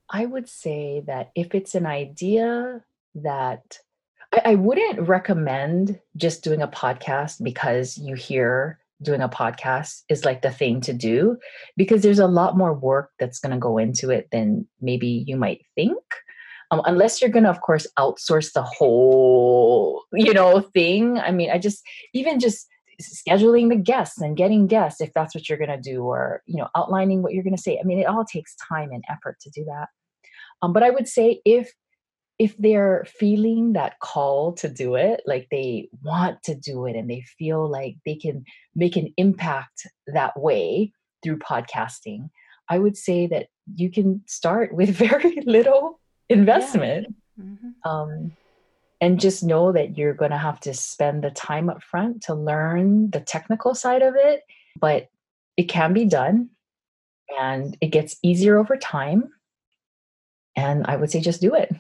I 0.10 0.26
would 0.26 0.48
say 0.48 1.04
that 1.08 1.32
if 1.36 1.54
it's 1.54 1.76
an 1.76 1.86
idea 1.86 2.84
that 3.16 3.80
I, 4.34 4.42
I 4.46 4.56
wouldn't 4.56 5.08
recommend 5.08 6.00
just 6.16 6.44
doing 6.44 6.62
a 6.62 6.68
podcast 6.68 7.44
because 7.44 7.98
you 7.98 8.16
hear 8.16 8.80
doing 9.02 9.22
a 9.22 9.30
podcast 9.30 10.02
is 10.10 10.26
like 10.26 10.42
the 10.42 10.52
thing 10.52 10.82
to 10.82 10.94
do 10.94 11.38
because 11.76 12.02
there's 12.02 12.20
a 12.20 12.28
lot 12.28 12.58
more 12.58 12.74
work 12.74 13.12
that's 13.20 13.40
going 13.40 13.52
to 13.52 13.60
go 13.60 13.78
into 13.78 14.10
it 14.10 14.28
than 14.32 14.68
maybe 14.82 15.24
you 15.28 15.38
might 15.38 15.64
think 15.76 16.00
um, 16.72 16.82
unless 16.86 17.22
you're 17.22 17.30
going 17.30 17.44
to 17.44 17.50
of 17.50 17.62
course 17.62 17.86
outsource 18.00 18.54
the 18.54 18.64
whole 18.64 20.04
you 20.14 20.34
know 20.34 20.62
thing. 20.62 21.20
I 21.20 21.32
mean 21.32 21.52
i 21.52 21.58
just 21.58 21.84
even 22.14 22.40
just 22.40 22.68
scheduling 23.02 23.70
the 23.70 23.76
guests 23.76 24.22
and 24.22 24.38
getting 24.38 24.68
guests 24.68 25.02
if 25.02 25.14
that's 25.14 25.36
what 25.36 25.48
you're 25.48 25.58
going 25.58 25.70
to 25.70 25.78
do 25.78 26.04
or 26.04 26.42
you 26.46 26.58
know 26.58 26.68
outlining 26.76 27.22
what 27.22 27.34
you're 27.34 27.44
going 27.44 27.56
to 27.56 27.62
say 27.62 27.80
i 27.80 27.84
mean 27.84 28.00
it 28.00 28.08
all 28.08 28.26
takes 28.26 28.56
time 28.56 28.92
and 28.92 29.04
effort 29.10 29.40
to 29.40 29.50
do 29.52 29.64
that 29.66 29.88
um, 30.62 30.74
but 30.74 30.84
i 30.84 30.90
would 30.90 31.08
say 31.08 31.40
if 31.46 31.72
if 32.40 32.56
they're 32.58 33.06
feeling 33.08 33.74
that 33.74 34.00
call 34.00 34.54
to 34.54 34.70
do 34.70 34.96
it 34.96 35.22
like 35.26 35.48
they 35.52 35.90
want 36.04 36.42
to 36.44 36.56
do 36.56 36.86
it 36.86 36.96
and 36.96 37.10
they 37.10 37.24
feel 37.38 37.70
like 37.70 37.96
they 38.06 38.16
can 38.16 38.44
make 38.76 38.96
an 38.96 39.14
impact 39.18 39.88
that 40.08 40.40
way 40.40 40.92
through 41.24 41.38
podcasting 41.38 42.30
i 42.70 42.80
would 42.80 42.98
say 42.98 43.28
that 43.28 43.48
you 43.76 43.92
can 43.92 44.22
start 44.26 44.74
with 44.74 44.90
very 44.96 45.40
little 45.46 46.00
investment 46.30 47.08
yeah. 47.38 47.44
mm-hmm. 47.44 47.90
um, 47.90 48.32
and 49.00 49.20
just 49.20 49.44
know 49.44 49.72
that 49.72 49.98
you're 49.98 50.14
going 50.14 50.32
to 50.32 50.38
have 50.38 50.60
to 50.60 50.74
spend 50.74 51.24
the 51.24 51.32
time 51.32 51.70
up 51.70 51.84
front 51.84 52.24
to 52.24 52.34
learn 52.34 53.10
the 53.12 53.20
technical 53.20 53.76
side 53.76 54.02
of 54.02 54.16
it 54.16 54.42
but 54.80 55.10
it 55.56 55.64
can 55.64 55.94
be 55.94 56.06
done 56.06 56.50
and 57.40 57.78
it 57.82 57.88
gets 57.88 58.18
easier 58.24 58.58
over 58.58 58.78
time 58.78 59.30
and 60.56 60.86
i 60.88 60.96
would 60.96 61.12
say 61.12 61.20
just 61.20 61.42
do 61.42 61.54
it 61.54 61.74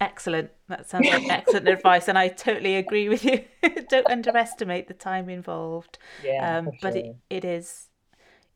excellent. 0.00 0.50
That 0.68 0.88
sounds 0.88 1.08
like 1.08 1.28
excellent 1.28 1.68
advice, 1.68 2.08
and 2.08 2.18
I 2.18 2.28
totally 2.28 2.76
agree 2.76 3.08
with 3.08 3.24
you. 3.24 3.44
Don't 3.88 4.08
underestimate 4.10 4.88
the 4.88 4.94
time 4.94 5.28
involved. 5.28 5.98
Yeah, 6.22 6.58
um, 6.58 6.70
but 6.82 6.96
it, 6.96 7.16
it 7.30 7.44
is 7.44 7.88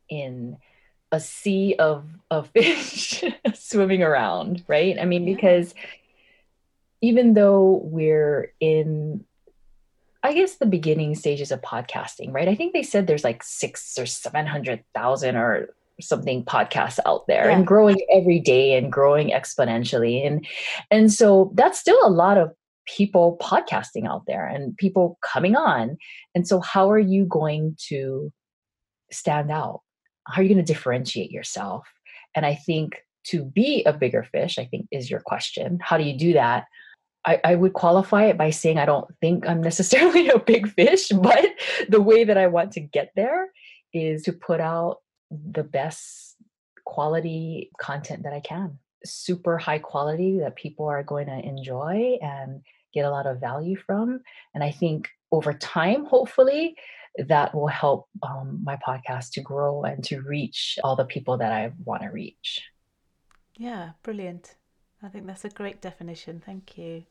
in 0.08 0.58
a 1.12 1.20
sea 1.20 1.76
of 1.78 2.04
of 2.30 2.48
fish 2.54 3.22
swimming 3.54 4.02
around, 4.02 4.64
right? 4.66 4.96
I 5.00 5.04
mean, 5.04 5.26
yeah. 5.26 5.34
because 5.34 5.74
even 7.00 7.34
though 7.34 7.80
we're 7.84 8.52
in 8.58 9.24
I 10.26 10.34
guess 10.34 10.56
the 10.56 10.66
beginning 10.66 11.14
stages 11.14 11.52
of 11.52 11.60
podcasting, 11.62 12.32
right? 12.32 12.48
I 12.48 12.54
think 12.54 12.72
they 12.72 12.82
said 12.82 13.06
there's 13.06 13.24
like 13.24 13.42
six 13.42 13.98
or 13.98 14.06
seven 14.06 14.46
hundred 14.46 14.84
thousand 14.94 15.36
or 15.36 15.70
something 16.00 16.44
podcasts 16.44 16.98
out 17.06 17.26
there 17.26 17.48
yeah. 17.48 17.56
and 17.56 17.66
growing 17.66 17.96
every 18.12 18.38
day 18.38 18.76
and 18.76 18.92
growing 18.92 19.30
exponentially. 19.30 20.26
And 20.26 20.46
and 20.90 21.12
so 21.12 21.52
that's 21.54 21.78
still 21.78 21.98
a 22.04 22.10
lot 22.10 22.38
of 22.38 22.52
people 22.86 23.36
podcasting 23.40 24.06
out 24.06 24.24
there 24.26 24.46
and 24.46 24.76
people 24.76 25.18
coming 25.22 25.56
on. 25.56 25.96
And 26.34 26.46
so 26.46 26.60
how 26.60 26.90
are 26.90 26.98
you 26.98 27.24
going 27.24 27.76
to 27.88 28.32
stand 29.10 29.50
out? 29.50 29.80
how 30.26 30.40
are 30.40 30.44
you 30.44 30.52
going 30.54 30.64
to 30.64 30.72
differentiate 30.72 31.30
yourself 31.30 31.86
and 32.34 32.44
i 32.44 32.54
think 32.54 33.02
to 33.24 33.44
be 33.44 33.82
a 33.84 33.92
bigger 33.92 34.22
fish 34.22 34.58
i 34.58 34.64
think 34.64 34.86
is 34.90 35.10
your 35.10 35.20
question 35.20 35.78
how 35.80 35.96
do 35.96 36.04
you 36.04 36.16
do 36.16 36.32
that 36.32 36.64
I, 37.26 37.40
I, 37.42 37.54
would 37.56 37.72
qualify 37.72 38.26
it 38.26 38.38
by 38.38 38.50
saying 38.50 38.78
i 38.78 38.86
don't 38.86 39.08
think 39.20 39.48
i'm 39.48 39.60
necessarily 39.60 40.28
a 40.36 40.38
big 40.38 40.68
fish 40.68 41.08
but 41.08 41.46
the 41.88 42.00
way 42.00 42.24
that 42.24 42.38
i 42.38 42.46
want 42.46 42.72
to 42.72 42.80
get 42.80 43.10
there 43.16 43.48
is 43.92 44.22
to 44.24 44.32
put 44.32 44.60
out 44.60 44.98
the 45.30 45.64
best 45.64 46.36
quality 46.84 47.70
content 47.80 48.22
that 48.22 48.32
i 48.32 48.40
can 48.40 48.78
super 49.04 49.58
high 49.58 49.78
quality 49.78 50.38
that 50.38 50.56
people 50.56 50.86
are 50.86 51.02
going 51.02 51.26
to 51.26 51.38
enjoy 51.38 52.18
and 52.20 52.62
get 52.94 53.04
a 53.04 53.10
lot 53.10 53.26
of 53.26 53.40
value 53.40 53.76
from 53.76 54.20
and 54.54 54.62
i 54.62 54.70
think 54.70 55.08
over 55.32 55.52
time 55.52 56.04
hopefully 56.04 56.76
that 57.18 57.54
will 57.54 57.66
help 57.66 58.08
um, 58.22 58.60
my 58.62 58.76
podcast 58.86 59.30
to 59.32 59.40
grow 59.40 59.82
and 59.84 60.04
to 60.04 60.20
reach 60.20 60.78
all 60.84 60.96
the 60.96 61.04
people 61.04 61.38
that 61.38 61.52
I 61.52 61.72
want 61.84 62.02
to 62.02 62.08
reach. 62.08 62.62
Yeah, 63.56 63.92
brilliant. 64.02 64.54
I 65.02 65.08
think 65.08 65.26
that's 65.26 65.44
a 65.44 65.50
great 65.50 65.80
definition. 65.80 66.42
Thank 66.44 66.76
you. 66.76 67.04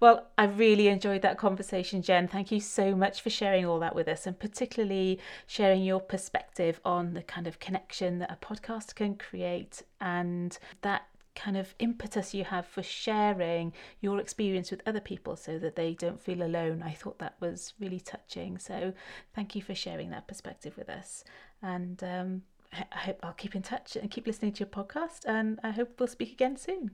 Well, 0.00 0.28
I 0.36 0.44
really 0.44 0.88
enjoyed 0.88 1.22
that 1.22 1.38
conversation, 1.38 2.02
Jen. 2.02 2.28
Thank 2.28 2.50
you 2.50 2.60
so 2.60 2.94
much 2.94 3.20
for 3.20 3.30
sharing 3.30 3.64
all 3.64 3.78
that 3.80 3.94
with 3.94 4.08
us 4.08 4.26
and 4.26 4.38
particularly 4.38 5.18
sharing 5.46 5.82
your 5.82 6.00
perspective 6.00 6.80
on 6.84 7.14
the 7.14 7.22
kind 7.22 7.46
of 7.46 7.58
connection 7.60 8.18
that 8.18 8.30
a 8.30 8.36
podcast 8.44 8.94
can 8.94 9.16
create 9.16 9.82
and 10.00 10.58
that 10.82 11.02
kind 11.34 11.56
of 11.56 11.74
impetus 11.78 12.34
you 12.34 12.44
have 12.44 12.66
for 12.66 12.82
sharing 12.82 13.72
your 14.00 14.18
experience 14.18 14.70
with 14.70 14.82
other 14.86 15.00
people 15.00 15.34
so 15.36 15.58
that 15.58 15.76
they 15.76 15.94
don't 15.94 16.20
feel 16.20 16.42
alone. 16.42 16.82
I 16.82 16.92
thought 16.92 17.18
that 17.20 17.36
was 17.40 17.72
really 17.80 18.00
touching. 18.00 18.58
So 18.58 18.92
thank 19.34 19.54
you 19.54 19.62
for 19.62 19.74
sharing 19.74 20.10
that 20.10 20.28
perspective 20.28 20.76
with 20.76 20.88
us. 20.88 21.24
And 21.62 22.02
um, 22.04 22.42
I 22.72 22.98
hope 22.98 23.20
I'll 23.22 23.32
keep 23.32 23.54
in 23.54 23.62
touch 23.62 23.96
and 23.96 24.10
keep 24.10 24.26
listening 24.26 24.52
to 24.52 24.60
your 24.60 24.68
podcast. 24.68 25.20
And 25.26 25.58
I 25.62 25.70
hope 25.70 25.98
we'll 25.98 26.06
speak 26.08 26.32
again 26.32 26.56
soon. 26.56 26.92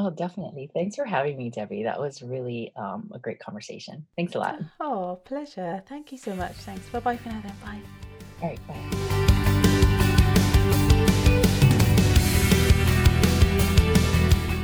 Oh, 0.00 0.10
definitely. 0.10 0.70
Thanks 0.72 0.94
for 0.94 1.04
having 1.04 1.36
me, 1.36 1.50
Debbie. 1.50 1.82
That 1.82 1.98
was 1.98 2.22
really 2.22 2.72
um, 2.76 3.10
a 3.12 3.18
great 3.18 3.40
conversation. 3.40 4.06
Thanks 4.14 4.36
a 4.36 4.38
lot. 4.38 4.60
Oh, 4.78 5.18
pleasure. 5.24 5.82
Thank 5.88 6.12
you 6.12 6.18
so 6.18 6.36
much. 6.36 6.52
Thanks. 6.52 6.88
Bye 6.90 7.00
bye 7.00 7.16
for 7.16 7.30
now, 7.30 7.42
then. 7.42 7.52
Bye. 7.64 7.80
All 8.40 8.48
right. 8.48 8.66
Bye. 8.68 8.74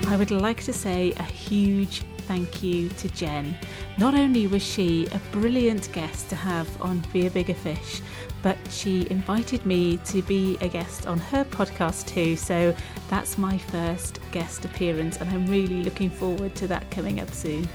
I 0.06 0.16
would 0.16 0.30
like 0.30 0.62
to 0.62 0.72
say 0.72 1.12
a 1.16 1.24
huge 1.24 2.04
thank 2.26 2.62
you 2.62 2.88
to 2.88 3.08
Jen. 3.08 3.56
Not 3.98 4.14
only 4.14 4.46
was 4.46 4.62
she 4.62 5.06
a 5.06 5.20
brilliant 5.30 5.92
guest 5.92 6.28
to 6.30 6.36
have 6.36 6.68
on 6.82 7.02
Be 7.12 7.26
a 7.26 7.30
Bigger 7.30 7.54
Fish, 7.54 8.02
but 8.42 8.58
she 8.70 9.08
invited 9.10 9.64
me 9.64 9.96
to 9.98 10.22
be 10.22 10.58
a 10.60 10.68
guest 10.68 11.06
on 11.06 11.18
her 11.18 11.44
podcast 11.44 12.06
too. 12.06 12.36
So 12.36 12.74
that's 13.08 13.38
my 13.38 13.56
first 13.56 14.20
guest 14.32 14.64
appearance, 14.64 15.18
and 15.18 15.30
I'm 15.30 15.46
really 15.46 15.82
looking 15.82 16.10
forward 16.10 16.54
to 16.56 16.66
that 16.68 16.90
coming 16.90 17.20
up 17.20 17.30
soon. 17.30 17.68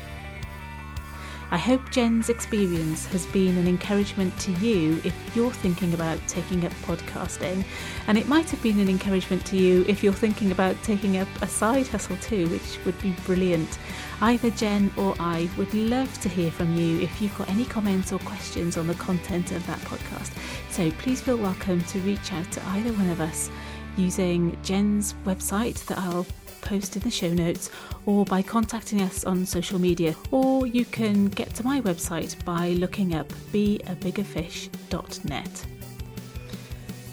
I 1.52 1.58
hope 1.58 1.90
Jen's 1.90 2.30
experience 2.30 3.08
has 3.08 3.26
been 3.26 3.58
an 3.58 3.68
encouragement 3.68 4.38
to 4.42 4.52
you 4.54 5.02
if 5.04 5.36
you're 5.36 5.52
thinking 5.52 5.96
about 5.96 6.20
taking 6.28 6.64
up 6.64 6.72
podcasting, 6.84 7.66
and 8.06 8.20
it 8.20 8.28
might 8.28 8.52
have 8.52 8.62
been 8.62 8.80
an 8.80 8.88
encouragement 8.88 9.44
to 9.48 9.58
you 9.58 9.84
if 9.88 10.04
you're 10.04 10.14
thinking 10.14 10.52
about 10.52 10.76
taking 10.84 11.18
up 11.18 11.28
a 11.42 11.48
side 11.48 11.88
hustle 11.88 12.18
too, 12.18 12.48
which 12.50 12.78
would 12.86 13.02
be 13.02 13.16
brilliant. 13.26 13.80
Either 14.22 14.52
Jen 14.52 14.92
or 14.96 15.16
I 15.20 15.50
would 15.58 15.74
love 15.74 16.22
to 16.22 16.30
hear 16.30 16.52
from 16.52 16.76
you 16.76 17.00
if 17.02 17.20
you've 17.20 17.36
got 17.36 17.50
any 17.50 17.66
comments 17.66 18.12
or 18.14 18.20
questions 18.20 18.78
on 18.78 18.86
the 18.86 18.94
content 18.96 19.52
of 19.52 19.66
that 19.66 19.80
podcast. 19.80 20.32
So 20.70 20.92
please 21.00 21.20
feel 21.20 21.38
welcome 21.38 21.82
to 21.82 22.00
reach 22.02 22.32
out 22.32 22.52
to 22.52 22.68
either 22.68 22.94
one 22.94 23.10
of 23.10 23.22
us 23.22 23.50
using 23.98 24.56
Jen's 24.62 25.16
website 25.26 25.84
that 25.88 25.98
I'll 25.98 26.28
post 26.62 26.95
in 26.95 27.02
the 27.02 27.12
show 27.12 27.34
notes 27.34 27.69
or 28.06 28.24
by 28.26 28.41
contacting 28.41 29.02
us 29.02 29.26
on 29.26 29.45
social 29.45 29.80
media. 29.80 30.15
Or 30.32 30.65
you 30.65 30.86
can 30.86 31.26
get 31.28 31.54
to 31.56 31.63
my 31.63 31.82
website 31.82 32.41
by 32.45 32.69
looking 32.72 33.15
up 33.15 33.28
beabiggerfish.net. 33.54 35.65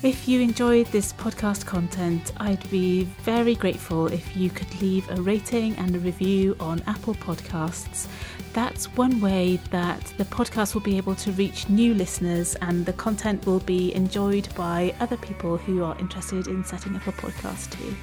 If 0.03 0.27
you 0.27 0.41
enjoyed 0.41 0.85
this 0.87 1.11
podcast 1.13 1.65
content, 1.65 2.31
I'd 2.37 2.69
be 2.69 3.05
very 3.23 3.55
grateful 3.55 4.05
if 4.05 4.37
you 4.37 4.51
could 4.51 4.79
leave 4.79 5.09
a 5.09 5.19
rating 5.19 5.75
and 5.77 5.95
a 5.95 5.99
review 5.99 6.55
on 6.59 6.83
Apple 6.85 7.15
Podcasts. 7.15 8.05
That's 8.53 8.85
one 8.95 9.19
way 9.19 9.59
that 9.71 10.05
the 10.19 10.25
podcast 10.25 10.75
will 10.75 10.81
be 10.81 10.97
able 10.97 11.15
to 11.15 11.31
reach 11.31 11.67
new 11.67 11.95
listeners 11.95 12.53
and 12.61 12.85
the 12.85 12.93
content 12.93 13.43
will 13.47 13.61
be 13.61 13.91
enjoyed 13.95 14.47
by 14.53 14.93
other 14.99 15.17
people 15.17 15.57
who 15.57 15.83
are 15.83 15.97
interested 15.97 16.45
in 16.45 16.63
setting 16.63 16.95
up 16.95 17.07
a 17.07 17.11
podcast 17.11 17.71
too. 17.71 17.95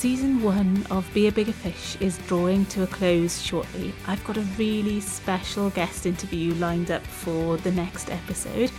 Season 0.00 0.42
one 0.42 0.86
of 0.90 1.06
Be 1.12 1.28
a 1.28 1.30
Bigger 1.30 1.52
Fish 1.52 1.98
is 2.00 2.16
drawing 2.26 2.64
to 2.66 2.84
a 2.84 2.86
close 2.86 3.42
shortly. 3.42 3.92
I've 4.06 4.24
got 4.24 4.38
a 4.38 4.48
really 4.56 4.98
special 4.98 5.68
guest 5.68 6.06
interview 6.06 6.54
lined 6.54 6.90
up 6.90 7.02
for 7.02 7.58
the 7.58 7.70
next 7.70 8.08
episode. 8.08 8.70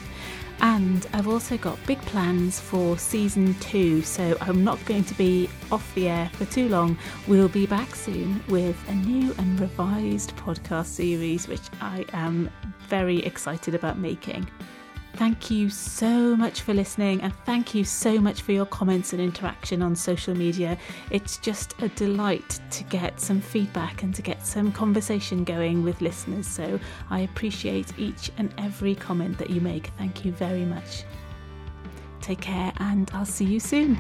And 0.62 1.06
I've 1.14 1.28
also 1.28 1.60
got 1.60 1.78
big 1.86 2.02
plans 2.08 2.60
for 2.60 2.98
season 2.98 3.54
two, 3.60 4.02
so 4.02 4.36
I'm 4.42 4.64
not 4.64 4.84
going 4.86 5.04
to 5.04 5.14
be 5.14 5.48
off 5.72 5.94
the 5.94 6.10
air 6.10 6.28
for 6.34 6.46
too 6.46 6.68
long. 6.70 6.98
We'll 7.28 7.50
be 7.50 7.68
back 7.68 7.94
soon 7.94 8.44
with 8.48 8.76
a 8.90 8.96
new 8.96 9.32
and 9.38 9.60
revised 9.60 10.36
podcast 10.38 10.88
series, 10.88 11.48
which 11.48 11.62
I 11.82 12.04
am 12.14 12.50
very 12.88 13.20
excited 13.20 13.76
about 13.76 14.00
making. 14.00 14.50
Thank 15.16 15.52
you 15.52 15.70
so 15.70 16.36
much 16.36 16.62
for 16.62 16.74
listening 16.74 17.22
and 17.22 17.34
thank 17.46 17.76
you 17.76 17.84
so 17.84 18.20
much 18.20 18.42
for 18.42 18.54
your 18.54 18.66
comments 18.66 19.14
and 19.14 19.22
interaction 19.22 19.82
on 19.82 19.96
social 19.96 20.36
media. 20.36 20.78
It's 21.12 21.38
just 21.38 21.80
a 21.82 21.90
delight 21.90 22.60
to 22.72 22.84
get 22.86 23.20
some 23.20 23.42
feedback 23.42 24.04
and 24.04 24.16
to 24.16 24.22
get 24.22 24.46
some 24.46 24.72
conversation 24.72 25.44
going 25.44 25.84
with 25.84 26.02
listeners. 26.02 26.48
So 26.48 26.80
I 27.10 27.20
appreciate 27.20 27.98
each 28.00 28.32
and 28.38 28.54
every 28.58 28.96
comment 28.96 29.38
that 29.38 29.50
you 29.50 29.62
make. 29.62 29.88
Thank 29.98 30.26
you 30.26 30.32
very 30.32 30.66
much. 30.66 31.04
Take 32.22 32.42
care 32.42 32.72
and 32.78 33.12
I'll 33.14 33.26
see 33.26 33.46
you 33.46 33.60
soon. 33.60 33.98